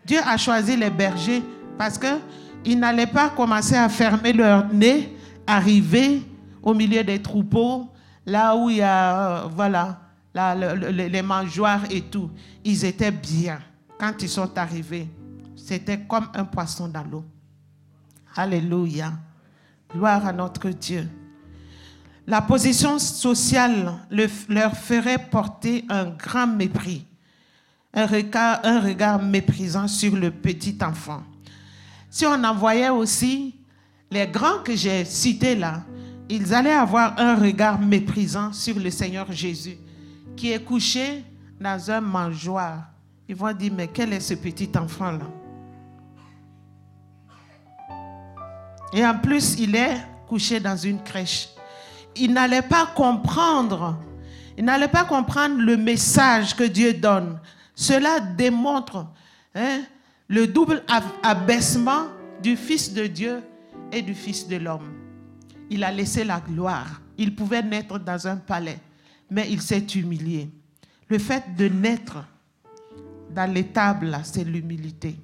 [0.07, 1.43] Dieu a choisi les bergers
[1.77, 5.15] parce qu'ils n'allaient pas commencer à fermer leur nez,
[5.47, 6.23] arriver
[6.63, 7.89] au milieu des troupeaux,
[8.25, 10.01] là où il y a, euh, voilà,
[10.35, 12.31] les mangeoires et tout.
[12.65, 13.59] Ils étaient bien.
[13.99, 15.09] Quand ils sont arrivés,
[15.55, 17.25] c'était comme un poisson dans l'eau.
[18.35, 19.13] Alléluia.
[19.93, 21.09] Gloire à notre Dieu.
[22.27, 23.93] La position sociale
[24.49, 27.05] leur ferait porter un grand mépris,
[27.93, 31.23] un regard, méprisant sur le petit enfant.
[32.09, 33.55] Si on en voyait aussi
[34.11, 35.83] les grands que j'ai cités là,
[36.29, 39.77] ils allaient avoir un regard méprisant sur le Seigneur Jésus,
[40.35, 41.23] qui est couché
[41.61, 42.85] dans un mangeoire.
[43.29, 45.27] Ils vont dire, mais quel est ce petit enfant-là
[48.95, 51.54] Et en plus, il est couché dans une crèche.
[52.17, 53.99] Il n'allait pas comprendre,
[54.57, 57.41] il n'allait pas comprendre le message que Dieu donne.
[57.75, 59.07] Cela démontre
[59.55, 59.83] hein,
[60.29, 60.83] le double
[61.23, 62.07] abaissement
[62.43, 63.43] du Fils de Dieu
[63.93, 64.93] et du Fils de l'homme.
[65.71, 67.01] Il a laissé la gloire.
[67.17, 68.79] Il pouvait naître dans un palais,
[69.31, 70.51] mais il s'est humilié.
[71.09, 72.25] Le fait de naître
[73.31, 75.17] dans l'étable, c'est l'humilité.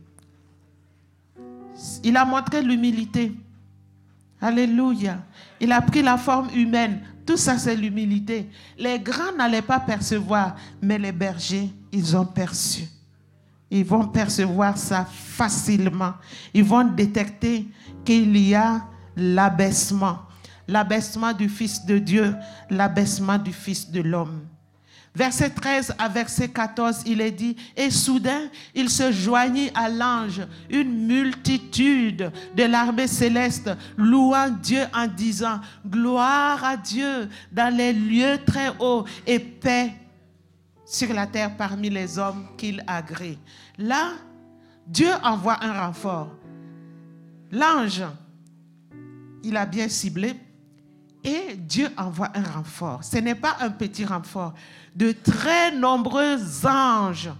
[2.05, 3.33] Il a montré l'humilité.
[4.41, 5.19] Alléluia.
[5.61, 7.01] Il a pris la forme humaine.
[7.27, 8.49] Tout ça, c'est l'humilité.
[8.79, 12.85] Les grands n'allaient pas percevoir, mais les bergers, ils ont perçu.
[13.71, 16.15] Ils vont percevoir ça facilement.
[16.53, 17.69] Ils vont détecter
[18.05, 18.83] qu'il y a
[19.17, 20.19] l'abaissement.
[20.67, 22.35] L'abaissement du Fils de Dieu,
[22.69, 24.41] l'abaissement du Fils de l'homme.
[25.13, 28.43] Verset 13 à verset 14, il est dit, et soudain,
[28.75, 36.63] il se joignit à l'ange, une multitude de l'armée céleste, louant Dieu en disant, gloire
[36.63, 39.93] à Dieu dans les lieux très hauts et paix
[40.85, 43.39] sur la terre parmi les hommes qu'il agrée.
[43.79, 44.13] Là,
[44.87, 46.31] Dieu envoie un renfort.
[47.51, 48.05] L'ange,
[49.43, 50.35] il a bien ciblé
[51.31, 53.05] et Dieu envoie un renfort.
[53.05, 54.55] Ce n'est pas un petit renfort.
[54.95, 57.31] De très nombreux anges,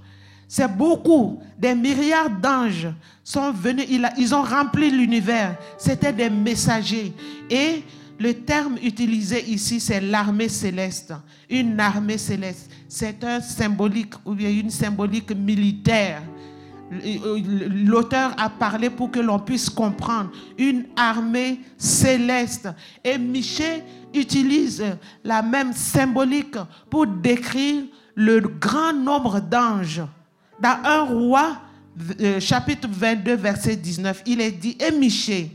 [0.49, 2.89] c'est beaucoup, des milliards d'anges
[3.23, 3.87] sont venus,
[4.19, 5.57] ils ont rempli l'univers.
[5.79, 7.13] C'était des messagers.
[7.49, 7.85] Et
[8.19, 11.15] le terme utilisé ici, c'est l'armée céleste.
[11.49, 12.71] Une armée céleste.
[12.89, 16.21] C'est un symbolique ou bien une symbolique militaire.
[16.91, 22.69] L'auteur a parlé pour que l'on puisse comprendre une armée céleste.
[23.05, 24.85] Et Michel utilise
[25.23, 26.57] la même symbolique
[26.89, 27.85] pour décrire
[28.17, 30.03] le grand nombre d'anges.
[30.61, 31.61] Dans un roi,
[32.21, 35.49] euh, chapitre 22, verset 19, il est dit, et Michel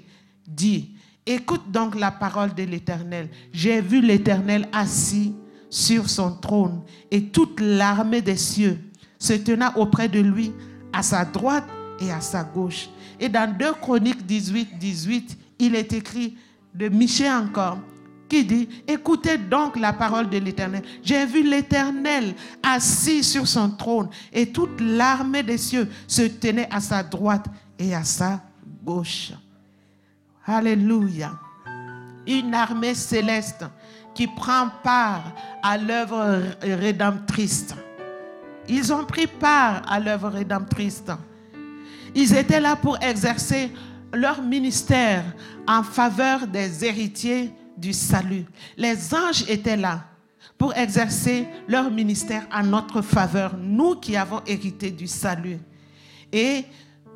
[0.48, 0.96] dit,
[1.28, 3.30] Écoute donc la parole de l'Éternel.
[3.52, 5.34] J'ai vu l'Éternel assis
[5.72, 8.80] sur son trône et toute l'armée des cieux
[9.18, 10.52] se tenant auprès de lui
[10.96, 11.66] à sa droite
[12.00, 12.90] et à sa gauche.
[13.20, 16.38] Et dans 2 Chroniques 18, 18, il est écrit
[16.74, 17.78] de Michel encore
[18.28, 20.82] qui dit, écoutez donc la parole de l'Éternel.
[21.04, 26.80] J'ai vu l'Éternel assis sur son trône et toute l'armée des cieux se tenait à
[26.80, 27.46] sa droite
[27.78, 28.42] et à sa
[28.84, 29.32] gauche.
[30.46, 31.34] Alléluia.
[32.26, 33.66] Une armée céleste
[34.16, 37.76] qui prend part à l'œuvre rédemptrice.
[38.68, 41.04] Ils ont pris part à l'œuvre rédemptrice.
[42.14, 43.72] Ils étaient là pour exercer
[44.14, 45.24] leur ministère
[45.68, 48.46] en faveur des héritiers du salut.
[48.78, 50.06] Les anges étaient là
[50.58, 55.60] pour exercer leur ministère en notre faveur, nous qui avons hérité du salut.
[56.32, 56.64] Et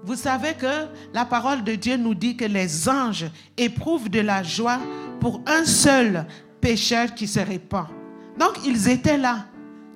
[0.03, 4.43] vous savez que la parole de Dieu nous dit que les anges éprouvent de la
[4.43, 4.79] joie
[5.19, 6.25] pour un seul
[6.61, 7.87] pécheur qui se répand.
[8.37, 9.45] Donc ils étaient là.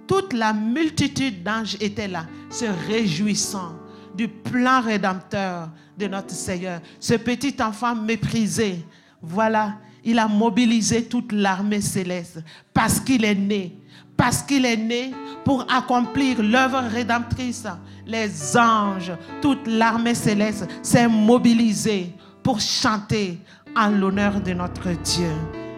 [0.08, 3.74] Toute la multitude d'anges était là, se réjouissant
[4.16, 6.82] du plan rédempteur de notre Seigneur.
[7.00, 8.86] Ce petit enfant méprisé,
[9.22, 12.44] voilà, il a mobilisé toute l'armée céleste
[12.74, 13.78] parce qu'il est né.
[14.16, 15.12] Parce qu'il est né
[15.44, 17.66] pour accomplir l'œuvre rédemptrice
[18.06, 23.40] les anges, toute l'armée céleste s'est mobilisée pour chanter
[23.76, 25.32] en l'honneur de notre Dieu.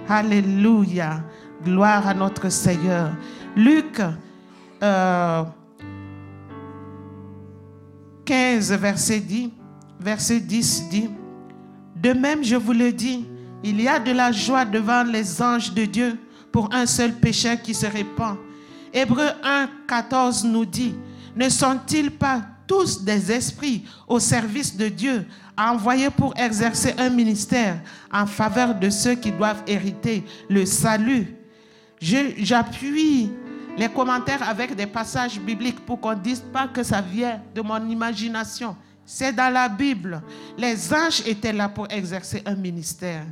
[0.09, 1.23] Alléluia.
[1.63, 3.11] Gloire à notre Seigneur.
[3.55, 4.01] Luc,
[4.83, 5.43] euh,
[8.25, 9.49] 15, verset 10,
[9.99, 11.09] verset 10 dit,
[11.95, 13.25] De même, je vous le dis,
[13.63, 16.17] il y a de la joie devant les anges de Dieu
[16.51, 18.37] pour un seul péché qui se répand.
[18.93, 20.95] Hébreu 1, 14 nous dit,
[21.35, 25.25] ne sont-ils pas tous des esprits au service de Dieu,
[25.57, 27.81] envoyés pour exercer un ministère
[28.11, 31.35] en faveur de ceux qui doivent hériter le salut?
[32.01, 33.31] J'appuie
[33.77, 37.61] les commentaires avec des passages bibliques pour qu'on ne dise pas que ça vient de
[37.61, 38.75] mon imagination.
[39.05, 40.21] C'est dans la Bible.
[40.57, 43.23] Les anges étaient là pour exercer un ministère.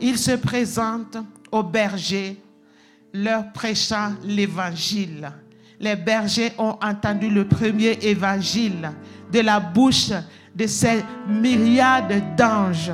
[0.00, 1.18] Ils se présentent
[1.50, 2.40] aux bergers,
[3.12, 5.30] leur prêchant l'évangile.
[5.80, 8.90] Les bergers ont entendu le premier évangile
[9.32, 10.10] de la bouche
[10.54, 12.92] de ces myriades d'anges.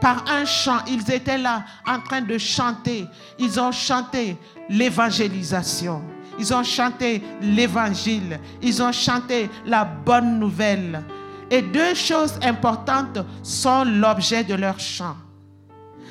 [0.00, 3.06] Par un chant, ils étaient là en train de chanter.
[3.38, 4.36] Ils ont chanté
[4.68, 6.02] l'évangélisation.
[6.38, 8.38] Ils ont chanté l'évangile.
[8.62, 11.02] Ils ont chanté la bonne nouvelle.
[11.50, 15.16] Et deux choses importantes sont l'objet de leur chant.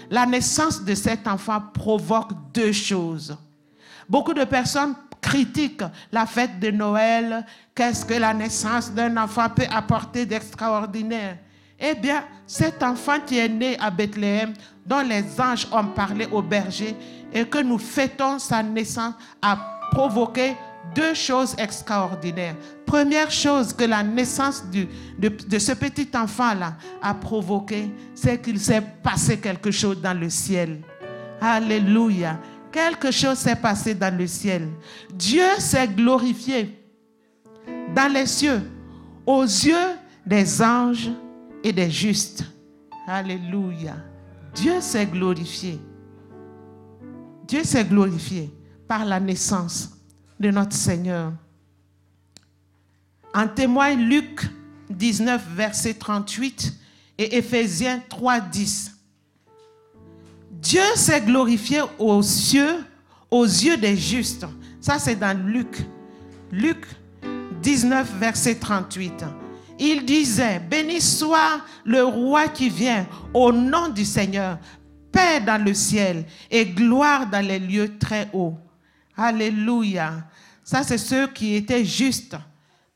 [0.10, 3.36] La naissance de cet enfant provoque deux choses.
[4.08, 7.46] Beaucoup de personnes critiquent la fête de Noël.
[7.74, 11.38] Qu'est-ce que la naissance d'un enfant peut apporter d'extraordinaire?
[11.80, 14.54] Eh bien, cet enfant qui est né à Bethléem,
[14.86, 16.96] dont les anges ont parlé au berger,
[17.34, 19.58] et que nous fêtons sa naissance, a
[19.92, 20.56] provoqué
[20.96, 22.56] deux choses extraordinaires.
[22.86, 29.38] Première chose que la naissance de, ce petit enfant-là a provoqué, c'est qu'il s'est passé
[29.40, 30.82] quelque chose dans le ciel.
[31.42, 32.40] Alléluia.
[32.72, 34.70] Quelque chose s'est passé dans le ciel.
[35.14, 36.78] Dieu s'est glorifié
[37.94, 38.62] dans les cieux
[39.26, 39.96] aux yeux
[40.26, 41.10] des anges
[41.66, 42.46] et des justes.
[43.08, 43.96] Alléluia.
[44.54, 45.80] Dieu s'est glorifié.
[47.48, 48.54] Dieu s'est glorifié
[48.88, 49.90] par la naissance
[50.40, 51.34] de notre Seigneur.
[53.34, 54.48] En témoigne Luc
[54.92, 56.72] 19, verset 38
[57.18, 58.96] et Éphésiens 3, 10.
[60.52, 62.86] Dieu s'est glorifié aux cieux,
[63.32, 64.46] aux yeux des justes.
[64.80, 65.84] Ça, c'est dans Luc.
[66.52, 66.86] Luc
[67.64, 69.26] 19, verset 38.
[69.78, 74.58] Il disait, béni soit le roi qui vient au nom du Seigneur,
[75.12, 78.58] paix dans le ciel et gloire dans les lieux très hauts.
[79.18, 80.14] Alléluia.
[80.64, 82.36] Ça, c'est ceux qui étaient justes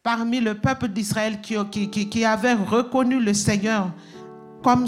[0.01, 1.55] parmi le peuple d'Israël qui,
[1.89, 3.91] qui, reconnu le Seigneur
[4.63, 4.85] comme,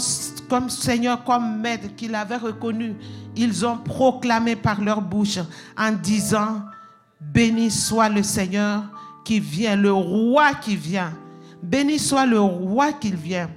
[0.48, 2.94] comme Seigneur, comme Maître, qu'il avait reconnu.
[3.36, 5.38] Ils ont proclamé par leur bouche
[5.78, 6.62] en disant,
[7.20, 8.82] béni soit le Seigneur
[9.24, 11.12] qui vient, le roi qui vient.
[11.62, 13.48] Béni soit le roi qui vient.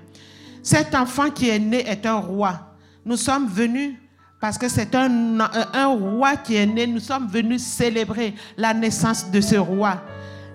[0.62, 2.76] Cet enfant qui est né est un roi.
[3.06, 3.96] Nous sommes venus
[4.40, 6.86] parce que c'est un, un, roi qui est né.
[6.86, 10.02] Nous sommes venus célébrer la naissance de ce roi.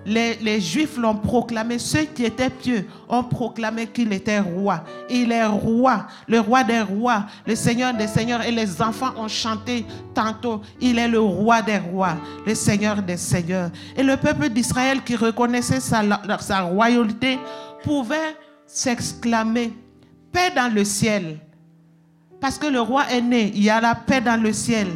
[0.07, 4.82] Les, Juifs l'ont proclamé, ceux qui étaient pieux ont proclamé qu'il était roi.
[5.11, 8.42] Il est roi, le roi des rois, le Seigneur des seigneurs.
[8.42, 9.84] Et les enfants ont chanté
[10.14, 13.70] tantôt, il est le roi des rois, le Seigneur des seigneurs.
[13.96, 16.03] Et le peuple d'Israël qui reconnaissait sa,
[16.40, 17.38] sa royauté
[17.82, 18.36] pouvait
[18.66, 19.72] s'exclamer,
[20.32, 21.40] paix dans le ciel.
[22.40, 24.86] Parce que le roi est né, il y a la paix dans le ciel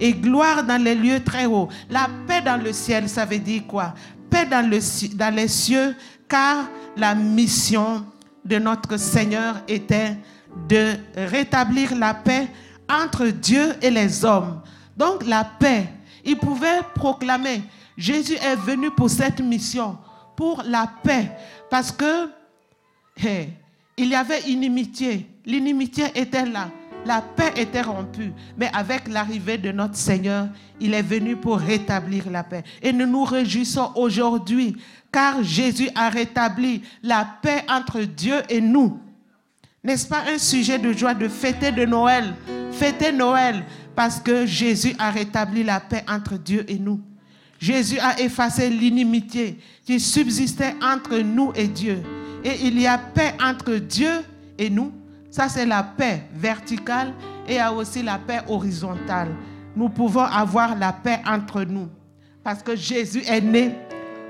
[0.00, 1.68] et gloire dans les lieux très hauts.
[1.88, 3.94] La paix dans le ciel, ça veut dire quoi?
[4.30, 4.78] Paix dans, le,
[5.16, 5.94] dans les cieux,
[6.28, 8.04] car la mission
[8.44, 10.16] de notre Seigneur était
[10.68, 12.48] de rétablir la paix
[12.88, 14.60] entre Dieu et les hommes.
[14.96, 15.88] Donc la paix,
[16.24, 17.62] il pouvait proclamer,
[17.96, 19.98] Jésus est venu pour cette mission,
[20.36, 21.30] pour la paix,
[21.68, 22.28] parce que
[23.96, 26.70] il y avait inimitié, l'inimitié était là.
[27.06, 28.32] La paix était rompue.
[28.56, 30.48] Mais avec l'arrivée de notre Seigneur,
[30.80, 32.62] il est venu pour rétablir la paix.
[32.82, 34.76] Et nous nous réjouissons aujourd'hui
[35.12, 39.00] car Jésus a rétabli la paix entre Dieu et nous.
[39.82, 42.34] N'est-ce pas un sujet de joie de fêter de Noël
[42.70, 43.64] Fêter Noël
[43.96, 47.00] parce que Jésus a rétabli la paix entre Dieu et nous?
[47.58, 52.02] Jésus a effacé l'inimitié qui subsistait entre nous et Dieu.
[52.44, 54.10] Et il y a paix entre Dieu
[54.58, 54.92] et nous
[55.30, 57.12] ça, c'est la paix verticale
[57.46, 59.28] et il a aussi la paix horizontale.
[59.76, 61.88] Nous pouvons avoir la paix entre nous
[62.42, 63.76] parce que Jésus est né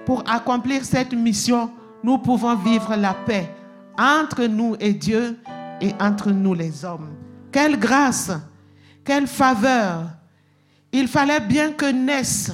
[0.05, 1.71] pour accomplir cette mission.
[2.05, 3.49] Nous pouvons vivre la paix
[3.99, 5.39] entre nous et Dieu
[5.81, 7.09] et entre nous les hommes.
[7.51, 8.31] Quelle grâce,
[9.05, 10.03] quelle faveur.
[10.93, 12.53] Il fallait bien que naisse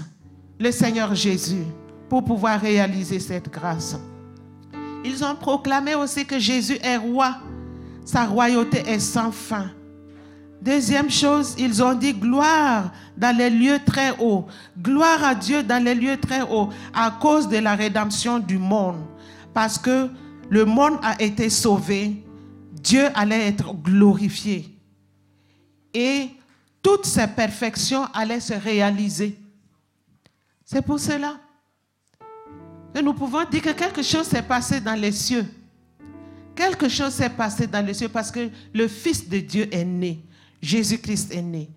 [0.61, 1.64] le Seigneur Jésus
[2.09, 3.97] pour pouvoir réaliser cette grâce.
[5.05, 7.36] Ils ont proclamé aussi que Jésus est roi
[8.07, 9.68] sa royauté est sans fin.
[10.62, 14.46] Deuxième chose, ils ont dit gloire dans les lieux très hauts.
[14.80, 19.04] Gloire à Dieu dans les lieux très hauts à cause de la rédemption du monde.
[19.52, 20.09] Parce que
[20.48, 22.24] le monde a été sauvé,
[22.72, 24.72] Dieu allait être glorifié.
[25.92, 26.30] Et
[26.80, 29.36] toutes ses perfections allaient se réaliser.
[30.64, 31.34] C'est pour cela
[32.94, 35.44] que nous pouvons dire que quelque chose s'est passé dans les cieux.
[36.57, 40.18] Quelque chose s'est passé dans les cieux parce que le Fils de Dieu est né.
[40.62, 41.68] Jésus-Christ est né.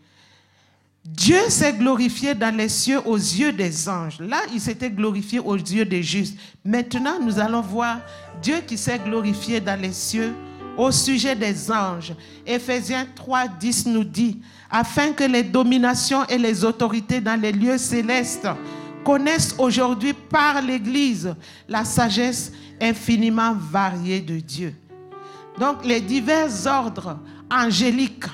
[1.05, 4.19] Dieu s'est glorifié dans les cieux aux yeux des anges.
[4.19, 6.37] Là, il s'était glorifié aux yeux des justes.
[6.63, 7.99] Maintenant, nous allons voir
[8.41, 10.33] Dieu qui s'est glorifié dans les cieux
[10.77, 12.13] au sujet des anges.
[12.45, 17.77] Éphésiens 3, 10 nous dit, afin que les dominations et les autorités dans les lieux
[17.77, 18.47] célestes
[19.03, 21.35] connaissent aujourd'hui par l'Église
[21.67, 24.75] la sagesse infiniment variée de Dieu.
[25.59, 27.17] Donc les divers ordres
[27.51, 28.25] angéliques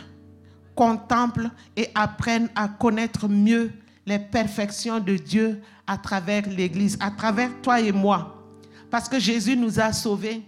[0.75, 3.71] contemplent et apprennent à connaître mieux
[4.05, 8.43] les perfections de Dieu à travers l'Église, à travers toi et moi.
[8.91, 10.43] Parce que Jésus nous a sauvés,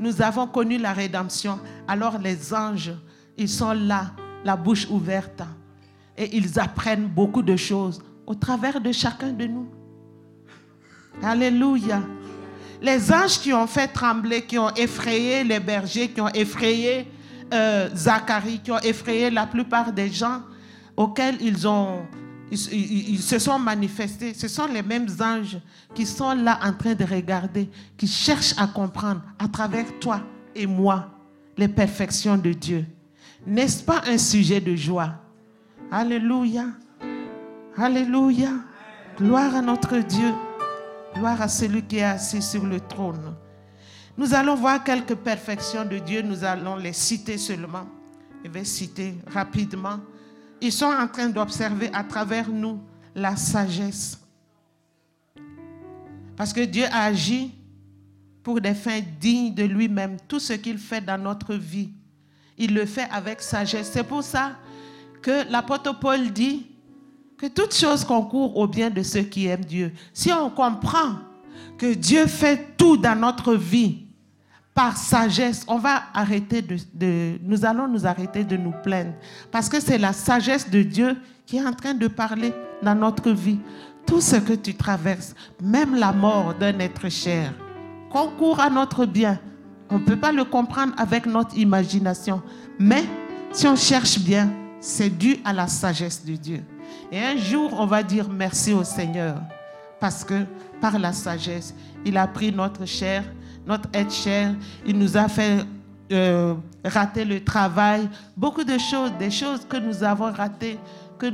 [0.00, 1.60] nous avons connu la rédemption.
[1.86, 2.92] Alors les anges,
[3.36, 4.12] ils sont là,
[4.44, 5.42] la bouche ouverte,
[6.16, 9.68] et ils apprennent beaucoup de choses au travers de chacun de nous.
[11.22, 12.02] Alléluia.
[12.80, 17.06] Les anges qui ont fait trembler, qui ont effrayé les bergers, qui ont effrayé
[17.52, 20.42] euh, Zacharie, qui ont effrayé la plupart des gens
[20.96, 22.02] auxquels ils, ont,
[22.50, 24.34] ils, se sont manifestés.
[24.34, 25.58] Ce sont les mêmes anges
[25.94, 30.20] qui sont là en train de regarder, qui cherchent à comprendre à travers toi
[30.54, 31.08] et moi
[31.56, 32.84] les perfections de Dieu.
[33.46, 35.14] N'est-ce pas un sujet de joie?
[35.90, 36.66] Alléluia.
[37.76, 38.50] Alléluia.
[39.16, 40.34] Gloire à notre Dieu.
[41.14, 43.34] Gloire à celui qui est assis sur le trône.
[44.16, 46.20] Nous allons voir quelques perfections de Dieu.
[46.20, 47.86] Nous allons les citer seulement.
[48.44, 50.00] Je vais citer rapidement.
[50.60, 52.78] Ils sont en train d'observer à travers nous
[53.14, 54.20] la sagesse.
[56.36, 57.54] Parce que Dieu a agi
[58.42, 60.18] pour des fins dignes de lui-même.
[60.28, 61.90] Tout ce qu'il fait dans notre vie,
[62.58, 63.90] il le fait avec sagesse.
[63.92, 64.56] C'est pour ça
[65.22, 66.66] que l'apôtre Paul dit
[67.42, 69.92] que toute chose concourt au bien de ceux qui aiment Dieu.
[70.14, 71.16] Si on comprend
[71.76, 74.06] que Dieu fait tout dans notre vie
[74.72, 79.14] par sagesse, on va arrêter de, nous allons nous arrêter de nous plaindre
[79.50, 83.32] parce que c'est la sagesse de Dieu qui est en train de parler dans notre
[83.32, 83.58] vie.
[84.06, 87.52] Tout ce que tu traverses, même la mort d'un être cher,
[88.08, 89.40] concourt à notre bien.
[89.90, 92.40] On ne peut pas le comprendre avec notre imagination,
[92.78, 93.02] mais
[93.50, 96.62] si on cherche bien, c'est dû à la sagesse de Dieu.
[97.10, 99.36] Et un jour, on va dire merci au Seigneur
[100.02, 100.44] parce que
[100.80, 101.74] par la sagesse,
[102.04, 103.22] il a pris notre chair,
[103.64, 105.64] notre être cher, il nous a fait
[106.10, 110.78] euh, rater le travail, beaucoup de choses, des choses que nous avons ratées,
[111.18, 111.26] que,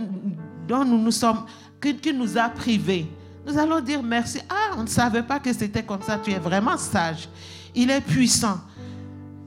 [0.66, 1.46] dont nous nous sommes,
[1.80, 3.06] qui nous a privés.
[3.46, 4.40] Nous allons dire merci.
[4.50, 6.18] Ah, on ne savait pas que c'était comme ça.
[6.22, 7.28] Tu es vraiment sage.
[7.74, 8.60] Il est puissant.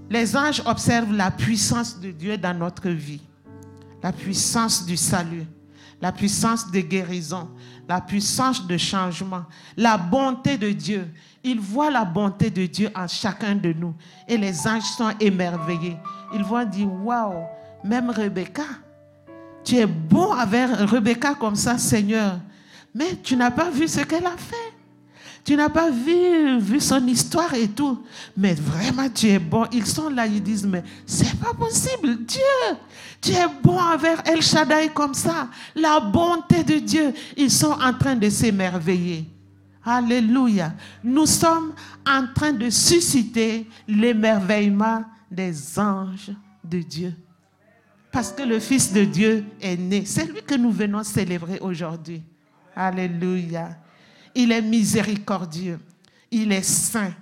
[0.10, 3.22] Les anges observent la puissance de Dieu dans notre vie,
[4.02, 5.46] la puissance du salut
[6.02, 7.50] la puissance de guérison,
[7.88, 9.46] la puissance de changement,
[9.78, 11.08] la bonté de Dieu.
[11.44, 13.94] Ils voient la bonté de Dieu en chacun de nous.
[14.28, 15.98] Et les anges sont émerveillés.
[16.34, 17.46] Ils vont dire, waouh,
[17.84, 18.64] même Rebecca,
[19.64, 22.40] tu es bon avec Rebecca comme ça, Seigneur.
[22.94, 24.74] Mais tu n'as pas vu ce qu'elle a fait.
[25.44, 28.04] Tu n'as pas vu, vu son histoire et tout.
[28.38, 29.66] Mais vraiment, tu es bon.
[29.72, 32.24] Ils sont là, ils disent, mais c'est pas possible.
[32.26, 32.78] Dieu,
[33.20, 35.48] tu es bon envers El Shaddai comme ça.
[35.76, 37.14] La bonté de Dieu.
[37.36, 39.26] Ils sont en train de s'émerveiller.
[39.84, 40.74] Alléluia.
[41.04, 41.74] Nous sommes
[42.08, 46.32] en train de susciter l'émerveillement des anges
[46.64, 47.14] de Dieu.
[48.12, 50.04] Parce que le Fils de Dieu est né.
[50.06, 52.22] C'est lui que nous venons célébrer aujourd'hui.
[52.76, 53.78] Alléluia.
[54.36, 55.80] Il est miséricordieux.
[56.30, 57.14] Il est saint.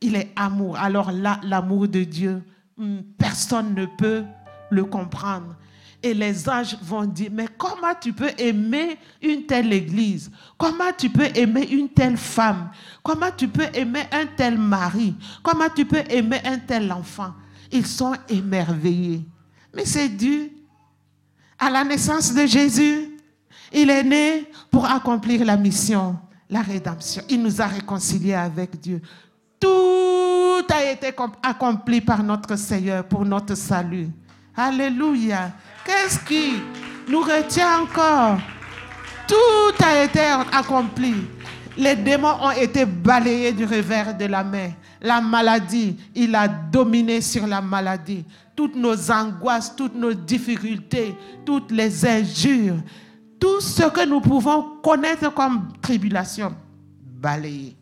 [0.00, 0.76] Il est amour.
[0.76, 2.42] Alors là, l'amour de Dieu,
[2.76, 4.24] hmm, personne ne peut
[4.70, 5.56] le comprendre.
[6.02, 10.30] Et les anges vont dire, mais comment tu peux aimer une telle église?
[10.58, 12.70] Comment tu peux aimer une telle femme?
[13.02, 15.14] Comment tu peux aimer un tel mari?
[15.42, 17.32] Comment tu peux aimer un tel enfant?
[17.72, 19.24] Ils sont émerveillés.
[19.74, 20.52] Mais c'est dû
[21.58, 23.16] à la naissance de Jésus.
[23.72, 26.18] Il est né pour accomplir la mission
[26.54, 27.20] la rédemption.
[27.28, 29.02] Il nous a réconciliés avec Dieu.
[29.58, 34.08] Tout a été accompli par notre Seigneur pour notre salut.
[34.56, 35.50] Alléluia.
[35.84, 36.52] Qu'est-ce qui
[37.08, 38.38] nous retient encore?
[39.26, 40.20] Tout a été
[40.52, 41.14] accompli.
[41.76, 44.70] Les démons ont été balayés du revers de la main.
[45.02, 48.24] La maladie, il a dominé sur la maladie.
[48.54, 52.76] Toutes nos angoisses, toutes nos difficultés, toutes les injures,
[53.38, 56.54] tout ce que nous pouvons connaître comme tribulation,
[57.00, 57.76] balayé.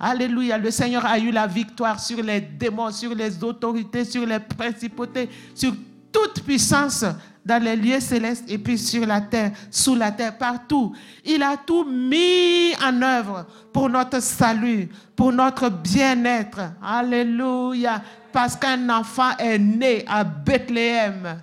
[0.00, 0.58] Alléluia.
[0.58, 5.28] Le Seigneur a eu la victoire sur les démons, sur les autorités, sur les principautés,
[5.54, 5.72] sur
[6.12, 7.04] toute puissance
[7.44, 10.94] dans les lieux célestes et puis sur la terre, sous la terre, partout.
[11.24, 16.60] Il a tout mis en œuvre pour notre salut, pour notre bien-être.
[16.82, 18.02] Alléluia.
[18.32, 21.40] Parce qu'un enfant est né à Bethléem.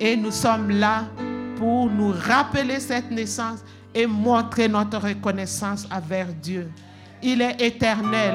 [0.00, 1.04] Et nous sommes là
[1.62, 3.60] pour nous rappeler cette naissance
[3.94, 6.68] et montrer notre reconnaissance envers Dieu.
[7.22, 8.34] Il est éternel.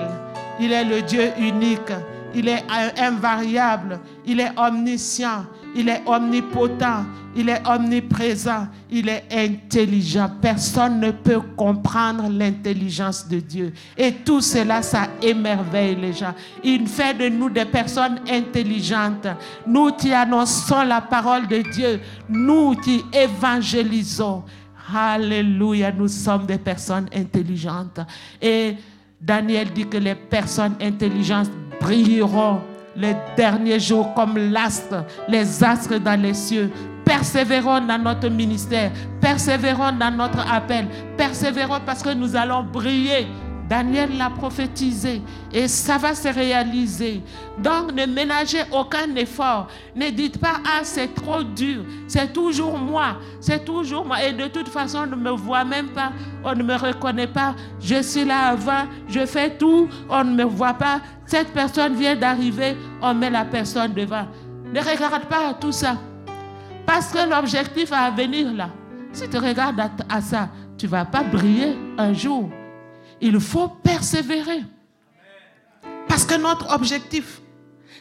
[0.61, 1.91] Il est le Dieu unique.
[2.33, 2.63] Il est
[2.97, 3.99] invariable.
[4.25, 5.45] Il est omniscient.
[5.77, 7.05] Il est omnipotent.
[7.35, 8.67] Il est omniprésent.
[8.89, 10.27] Il est intelligent.
[10.41, 13.71] Personne ne peut comprendre l'intelligence de Dieu.
[13.95, 16.33] Et tout cela, ça émerveille les gens.
[16.63, 19.27] Il fait de nous des personnes intelligentes.
[19.67, 21.99] Nous qui annonçons la parole de Dieu.
[22.27, 24.43] Nous qui évangélisons.
[24.91, 27.99] Alléluia, nous sommes des personnes intelligentes.
[28.41, 28.77] Et
[29.21, 32.61] Daniel dit que les personnes intelligentes brilleront
[32.97, 36.71] les derniers jours comme l'astre, les astres dans les cieux.
[37.05, 38.91] Persévérons dans notre ministère,
[39.21, 43.27] persévérons dans notre appel, persévérons parce que nous allons briller
[43.67, 47.21] Daniel l'a prophétisé et ça va se réaliser.
[47.57, 49.67] Donc ne ménagez aucun effort.
[49.95, 54.23] Ne dites pas, ah c'est trop dur, c'est toujours moi, c'est toujours moi.
[54.23, 56.11] Et de toute façon, on ne me voit même pas,
[56.43, 57.55] on ne me reconnaît pas.
[57.79, 61.01] Je suis là avant, je fais tout, on ne me voit pas.
[61.25, 64.27] Cette personne vient d'arriver, on met la personne devant.
[64.73, 65.97] Ne regarde pas à tout ça.
[66.85, 68.69] Parce que l'objectif à venir là,
[69.11, 70.47] si tu regardes à, ça,
[70.77, 72.49] tu ne vas pas briller un jour.
[73.21, 74.63] Il faut persévérer.
[76.07, 77.41] Parce que notre objectif,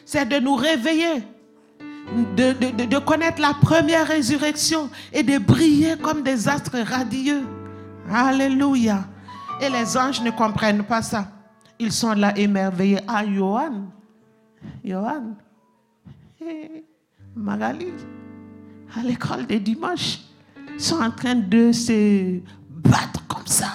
[0.05, 1.23] c'est de nous réveiller,
[2.35, 7.43] de, connaître la première résurrection et de briller comme des astres radieux.
[8.09, 9.05] Alléluia.
[9.61, 11.27] Et les anges ne comprennent pas ça.
[11.79, 12.99] Ils sont là émerveillés.
[13.07, 13.87] Ah, Johan,
[14.83, 15.35] Johan,
[17.35, 17.87] Magali,
[18.95, 20.19] à l'école des dimanches,
[20.77, 22.39] sont en train de se
[22.69, 23.66] battre comme ça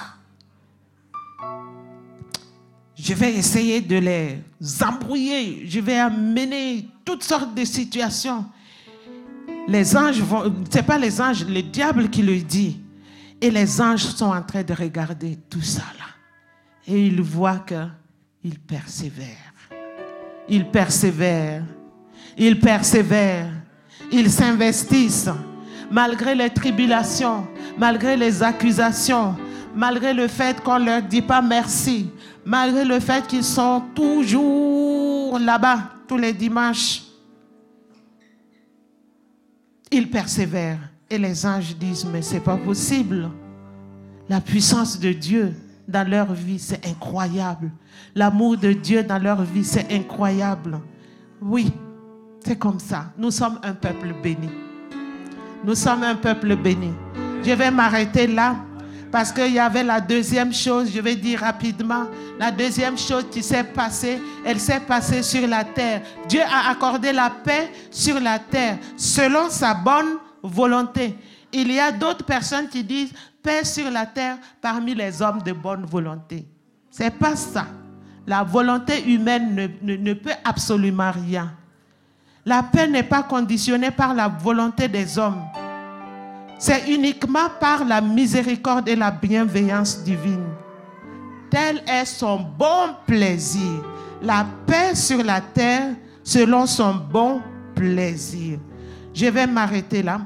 [3.03, 4.39] je vais essayer de les
[4.81, 5.65] embrouiller.
[5.67, 8.45] Je vais amener toutes sortes de situations.
[9.67, 12.79] Les anges vont, c'est pas les anges, le diable qui le dit.
[13.41, 16.05] Et les anges sont en train de regarder tout ça là.
[16.87, 19.27] Et ils voient qu'ils persévèrent.
[20.47, 21.65] Ils persévèrent.
[22.37, 23.51] Ils persévèrent.
[24.13, 25.29] Ils s'investissent.
[25.91, 27.45] Malgré les tribulations,
[27.77, 29.35] malgré les accusations,
[29.75, 32.09] malgré le fait qu'on ne leur dit pas merci,
[32.45, 37.03] malgré le fait qu'ils sont toujours là-bas tous les dimanches.
[39.91, 40.89] Ils persévèrent.
[41.09, 43.29] Et les anges disent, mais c'est pas possible.
[44.27, 45.53] La puissance de Dieu
[45.87, 47.71] dans leur vie, c'est incroyable.
[48.15, 50.79] L'amour de Dieu dans leur vie, c'est incroyable.
[51.41, 51.71] Oui,
[52.43, 53.11] c'est comme ça.
[53.17, 54.49] Nous sommes un peuple béni.
[55.63, 56.91] Nous sommes un peuple béni.
[57.43, 58.55] Je vais m'arrêter là
[59.13, 62.07] parce qu'il y avait la deuxième chose, je vais dire rapidement,
[62.39, 66.01] la deuxième chose qui s'est passée, elle s'est passée sur la terre.
[66.27, 71.15] Dieu a accordé la paix sur la terre selon sa bonne volonté.
[71.51, 75.51] Il y a d'autres personnes qui disent paix sur la terre parmi les hommes de
[75.51, 76.47] bonne volonté.
[76.89, 77.67] C'est pas ça.
[78.25, 81.53] La volonté humaine ne, ne peut absolument rien.
[82.43, 85.43] La paix n'est pas conditionnée par la volonté des hommes.
[86.63, 90.45] C'est uniquement par la miséricorde et la bienveillance divine.
[91.49, 93.83] Tel est son bon plaisir.
[94.21, 95.93] La paix sur la terre
[96.23, 97.41] selon son bon
[97.75, 98.59] plaisir.
[99.13, 100.21] Je vais m'arrêter là.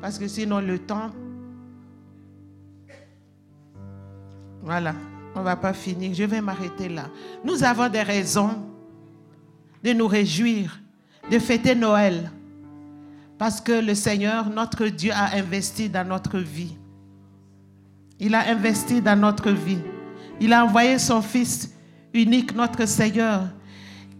[0.00, 1.10] Parce que sinon le temps...
[4.62, 4.94] Voilà,
[5.34, 6.14] on ne va pas finir.
[6.14, 7.10] Je vais m'arrêter là.
[7.44, 8.64] Nous avons des raisons
[9.84, 10.80] de nous réjouir,
[11.30, 12.30] de fêter Noël.
[13.38, 16.76] Parce que le Seigneur, notre Dieu, a investi dans notre vie.
[18.18, 19.80] Il a investi dans notre vie.
[20.40, 21.72] Il a envoyé son Fils
[22.14, 23.42] unique, notre Seigneur,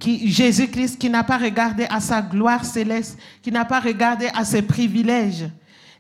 [0.01, 4.61] Jésus-Christ, qui n'a pas regardé à sa gloire céleste, qui n'a pas regardé à ses
[4.63, 5.49] privilèges.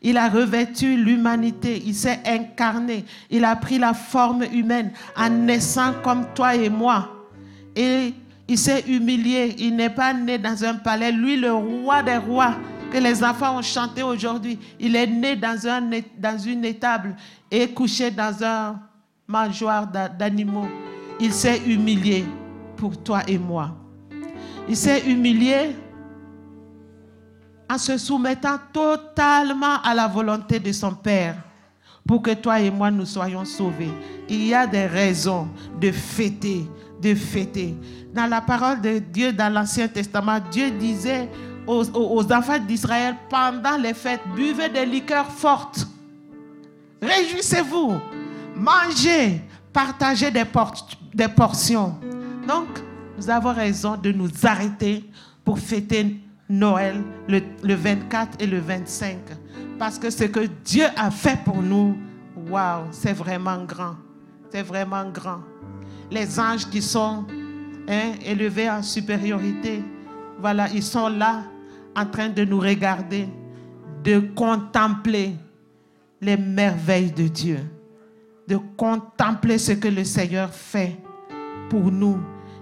[0.03, 5.95] Il a revêtu l'humanité, il s'est incarné, il a pris la forme humaine en naissant
[6.05, 7.27] comme toi et moi.
[7.75, 8.13] Et
[8.47, 12.55] il s'est humilié, il n'est pas né dans un palais, lui le roi des rois
[13.01, 14.59] les enfants ont chanté aujourd'hui.
[14.81, 15.57] Il est né dans,
[16.19, 17.17] dans une étable
[17.51, 18.81] et couché dans un
[19.27, 20.69] mangeoire d'animaux.
[21.21, 22.25] Il s'est humilié
[22.77, 23.75] pour toi et moi.
[24.69, 25.77] Il s'est humilié
[27.69, 31.37] en se soumettant totalement à la volonté de son Père
[32.07, 33.91] pour que toi et moi nous soyons sauvés.
[34.29, 35.49] Il y a des raisons
[35.81, 36.65] de fêter,
[37.01, 37.75] de fêter.
[38.15, 41.29] Dans la parole de Dieu, dans l'Ancien Testament, Dieu disait
[41.67, 45.87] aux, enfants d'Israël pendant les fêtes, buvez des liqueurs fortes.
[47.03, 47.95] Réjouissez-vous,
[48.55, 49.43] mangez,
[49.73, 50.45] partagez des,
[51.29, 51.99] portions.
[52.47, 52.69] Donc,
[53.19, 55.05] nous avons raison de nous arrêter
[55.45, 56.17] pour fêter
[56.49, 59.19] Noël le, le 24 et le 25.
[59.79, 61.97] Parce que ce que Dieu a fait pour nous,
[62.49, 63.97] waouh, c'est vraiment grand.
[64.51, 65.41] C'est vraiment grand.
[66.11, 67.25] Les anges qui sont
[67.89, 69.83] hein, élevés en supériorité,
[70.39, 71.43] voilà, ils sont là
[71.97, 73.27] en train de nous regarder,
[74.05, 75.35] de contempler
[76.21, 77.59] les merveilles de Dieu,
[78.47, 80.97] de contempler ce que le Seigneur fait
[81.71, 82.19] pour nous.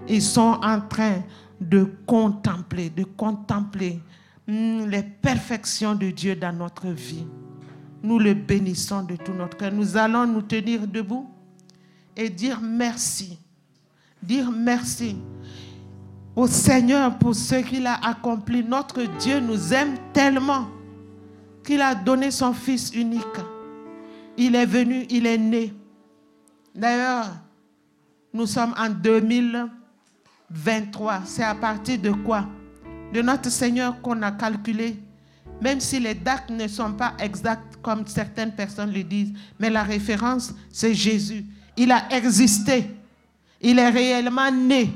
[0.07, 1.21] Ils sont en train
[1.59, 3.99] de contempler, de contempler
[4.47, 7.27] hmm, les perfections de Dieu dans notre vie.
[8.01, 9.71] Nous le bénissons de tout notre cœur.
[9.71, 11.29] Nous allons nous tenir debout
[12.15, 13.37] et dire merci.
[14.21, 15.17] Dire merci
[16.35, 18.63] au Seigneur pour ce qu'il a accompli.
[18.63, 20.67] Notre Dieu nous aime tellement
[21.63, 23.23] qu'il a donné son Fils unique.
[24.37, 25.73] Il est venu, il est né.
[26.73, 27.27] D'ailleurs,
[28.33, 31.21] nous sommes en 2023.
[31.25, 32.45] C'est à partir de quoi?
[33.13, 34.97] De notre Seigneur qu'on a calculé.
[35.61, 39.83] Même si les dates ne sont pas exactes comme certaines personnes le disent, mais la
[39.83, 41.45] référence, c'est Jésus.
[41.77, 42.91] Il a existé.
[43.61, 44.93] Il est réellement né.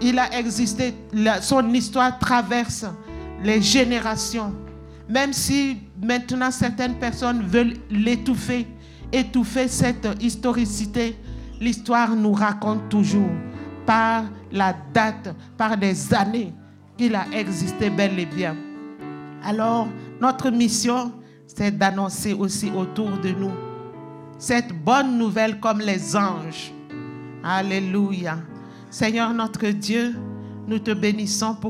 [0.00, 0.94] Il a existé.
[1.42, 2.86] son histoire traverse
[3.42, 4.54] les générations.
[5.08, 8.66] Même si maintenant certaines personnes veulent l'étouffer,
[9.12, 11.16] étouffer cette historicité,
[11.60, 13.30] l'histoire nous raconte toujours
[13.84, 16.52] par la date, par des années
[16.96, 18.56] qu'il a existé bel et bien.
[19.42, 19.88] Alors,
[20.20, 21.12] notre mission,
[21.46, 23.52] c'est d'annoncer aussi autour de nous
[24.38, 26.72] cette bonne nouvelle comme les anges.
[27.44, 28.38] Alléluia.
[28.90, 30.16] Seigneur notre Dieu,
[30.66, 31.68] nous te bénissons pour